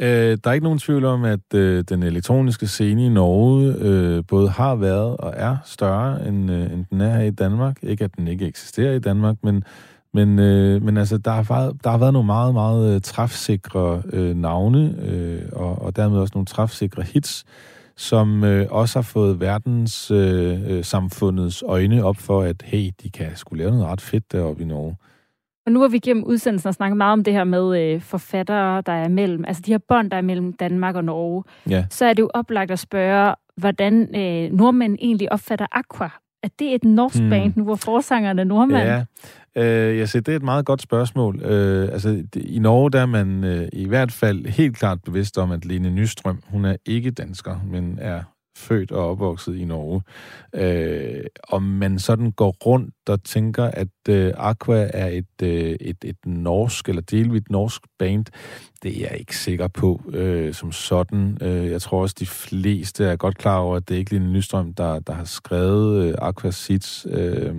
[0.00, 4.24] Øh, der er ikke nogen tvivl om, at øh, den elektroniske scene i Norge øh,
[4.28, 7.76] både har været og er større, end, øh, end den er her i Danmark.
[7.82, 9.64] Ikke at den ikke eksisterer i Danmark, men,
[10.14, 14.02] men, øh, men altså, der, har været, der har været nogle meget, meget øh, træfsikre
[14.12, 17.44] øh, navne, øh, og, og dermed også nogle træfsikre hits,
[17.96, 23.10] som øh, også har fået verdens øh, øh, samfundets øjne op for, at hey, de
[23.10, 24.96] kan skulle lave noget ret fedt deroppe i Norge.
[25.66, 28.92] Og nu har vi gennem udsendelsen snakket meget om det her med øh, forfattere, der
[28.92, 31.44] er mellem, altså de her bånd, der er mellem Danmark og Norge.
[31.70, 31.84] Ja.
[31.90, 36.08] Så er det jo oplagt at spørge, hvordan øh, nordmænd egentlig opfatter Aqua.
[36.42, 37.30] Er det et norsk Hmm.
[37.30, 38.88] band nu, hvor forsangeren er nordmand?
[38.88, 39.04] Ja,
[39.56, 41.42] øh, jeg siger, det er et meget godt spørgsmål.
[41.42, 45.50] Øh, altså, I Norge der er man øh, i hvert fald helt klart bevidst om,
[45.50, 48.22] at Lene Nystrøm, hun er ikke dansker, men er
[48.56, 50.02] født og opvokset i Norge.
[50.54, 55.96] Øh, om man sådan går rundt og tænker, at øh, Aqua er et, øh, et,
[56.04, 58.24] et norsk eller delvist norsk band,
[58.82, 61.38] det er jeg ikke sikker på øh, som sådan.
[61.42, 64.32] Øh, jeg tror også, de fleste er godt klar over, at det er ikke Lene
[64.32, 67.06] Nystrøm, der, der har skrevet øh, Aqua Sits.
[67.10, 67.54] Øh,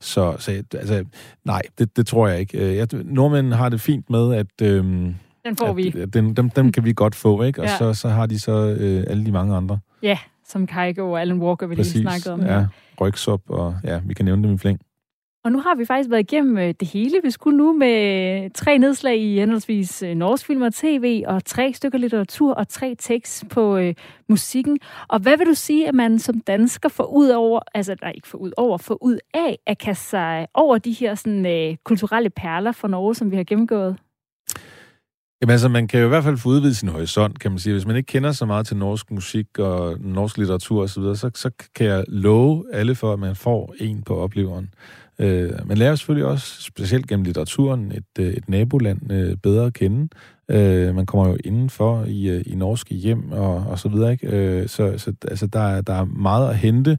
[0.00, 1.04] så, så altså,
[1.44, 2.58] nej, det, det tror jeg ikke.
[2.58, 4.62] Øh, Jeg, nordmændene har det fint med, at...
[4.62, 5.14] Øh,
[5.44, 5.94] den får vi.
[6.02, 7.60] at den, dem, dem kan vi godt få, ikke?
[7.60, 7.76] Og Ja.
[7.76, 9.78] så, så har de så øh, alle de mange andre.
[10.02, 12.00] Ja, som Kaigo og Alan Walker, vi lige Præcis.
[12.00, 12.40] snakkede om.
[12.42, 12.66] Ja,
[13.00, 14.80] Rygsop, og ja, vi kan nævne dem i flæng.
[15.44, 17.16] Og nu har vi faktisk været igennem øh, det hele.
[17.24, 21.72] Vi skulle nu med tre nedslag i henholdsvis øh, norsk film og tv, og tre
[21.72, 23.94] stykker litteratur og tre tekst på øh,
[24.28, 24.78] musikken.
[25.08, 28.28] Og hvad vil du sige, at man som dansker får ud over, altså nej, ikke
[28.28, 32.30] får ud over, får ud af at kaste sig over de her sådan, øh, kulturelle
[32.30, 33.96] perler fra Norge, som vi har gennemgået?
[35.42, 37.72] Jamen altså, man kan jo i hvert fald få udvidet sin horisont, kan man sige.
[37.72, 41.30] Hvis man ikke kender så meget til norsk musik og norsk litteratur osv., så, så,
[41.34, 44.74] så kan jeg love alle for, at man får en på opleveren.
[45.18, 49.74] Øh, man lærer selvfølgelig også, specielt gennem litteraturen, et, øh, et naboland øh, bedre at
[49.74, 50.08] kende.
[50.50, 54.26] Øh, man kommer jo indenfor i, øh, i norske hjem og, og så videre, ikke?
[54.26, 56.98] Øh, så så altså, der, er, der er meget at hente,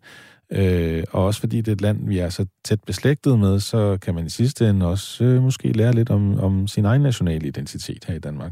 [0.51, 3.97] øh, og også fordi det er et land, vi er så tæt beslægtet med, så
[4.01, 7.47] kan man i sidste ende også øh, måske lære lidt om, om sin egen nationale
[7.47, 8.51] identitet her i Danmark.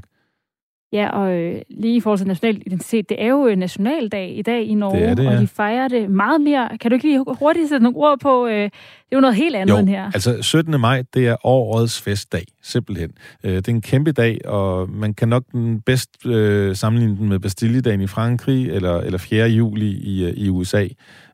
[0.94, 4.42] Ja, og øh, lige i forhold til national identitet, det er jo øh, nationaldag i
[4.42, 5.36] dag i Norge, Det det, ja.
[5.36, 6.70] og de fejrer det meget mere.
[6.82, 8.48] Kan du ikke lige hurtigt sætte nogle ord på?
[8.48, 8.72] Øh, det
[9.12, 10.06] er jo noget helt andet Jo, end her.
[10.14, 10.82] altså 17.
[10.82, 13.12] maj, det er årets festdag, simpelthen.
[13.44, 17.30] Øh, det er en kæmpe dag, og man kan nok den bedst øh, sammenligne den
[17.30, 19.48] med Bastilledagen i Frankrig, eller, eller 4.
[19.48, 20.88] juli i, øh, i USA.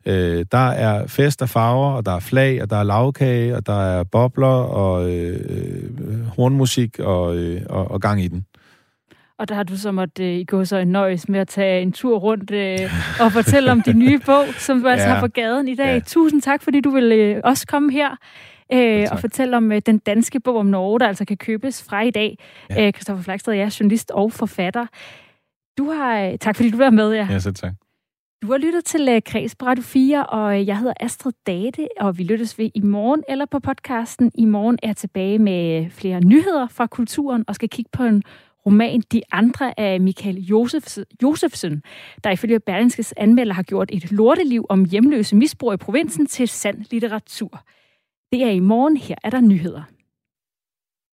[0.06, 3.66] Øh, der er fest og farver, og der er flag, og der er lavkage, og
[3.66, 8.46] der er bobler, og øh, hornmusik, og, øh, og, og gang i den.
[9.40, 11.92] Og der har du så måtte øh, i gå så nøjes med at tage en
[11.92, 12.80] tur rundt øh,
[13.20, 15.14] og fortælle om din nye bog, som du altså Ja.
[15.14, 15.94] har på gaden i dag.
[15.94, 16.00] Ja.
[16.00, 18.10] Tusind tak, fordi du vil øh, også komme her
[18.74, 19.12] øh, tak.
[19.12, 22.12] og fortælle om øh, den danske bog om Norge, der altså kan købes fra i
[22.12, 22.38] dag.
[22.70, 22.88] Ja.
[22.88, 24.86] Øh, Flagstad, jeg er journalist og forfatter.
[25.78, 27.28] Du har, øh, tak fordi du var med, ja.
[27.32, 27.74] Ja, så tak.
[28.46, 31.88] Du har lyttet til øh, Kreds på Radio 4, og øh, jeg hedder Astrid Date,
[32.00, 34.32] og vi lyttes ved i morgen eller på podcasten.
[34.36, 38.04] I morgen er jeg tilbage med øh, flere nyheder fra kulturen og skal kigge på
[38.04, 38.24] en
[38.66, 41.84] roman De Andre af Michael Josefs, Josefsen,
[42.24, 46.86] der ifølge Berlingskes anmelder har gjort et lorteliv om hjemløse misbrug i provinsen til sand
[46.92, 47.60] litteratur.
[48.32, 48.98] Det er i morgen.
[48.98, 49.84] Her er der nyheder.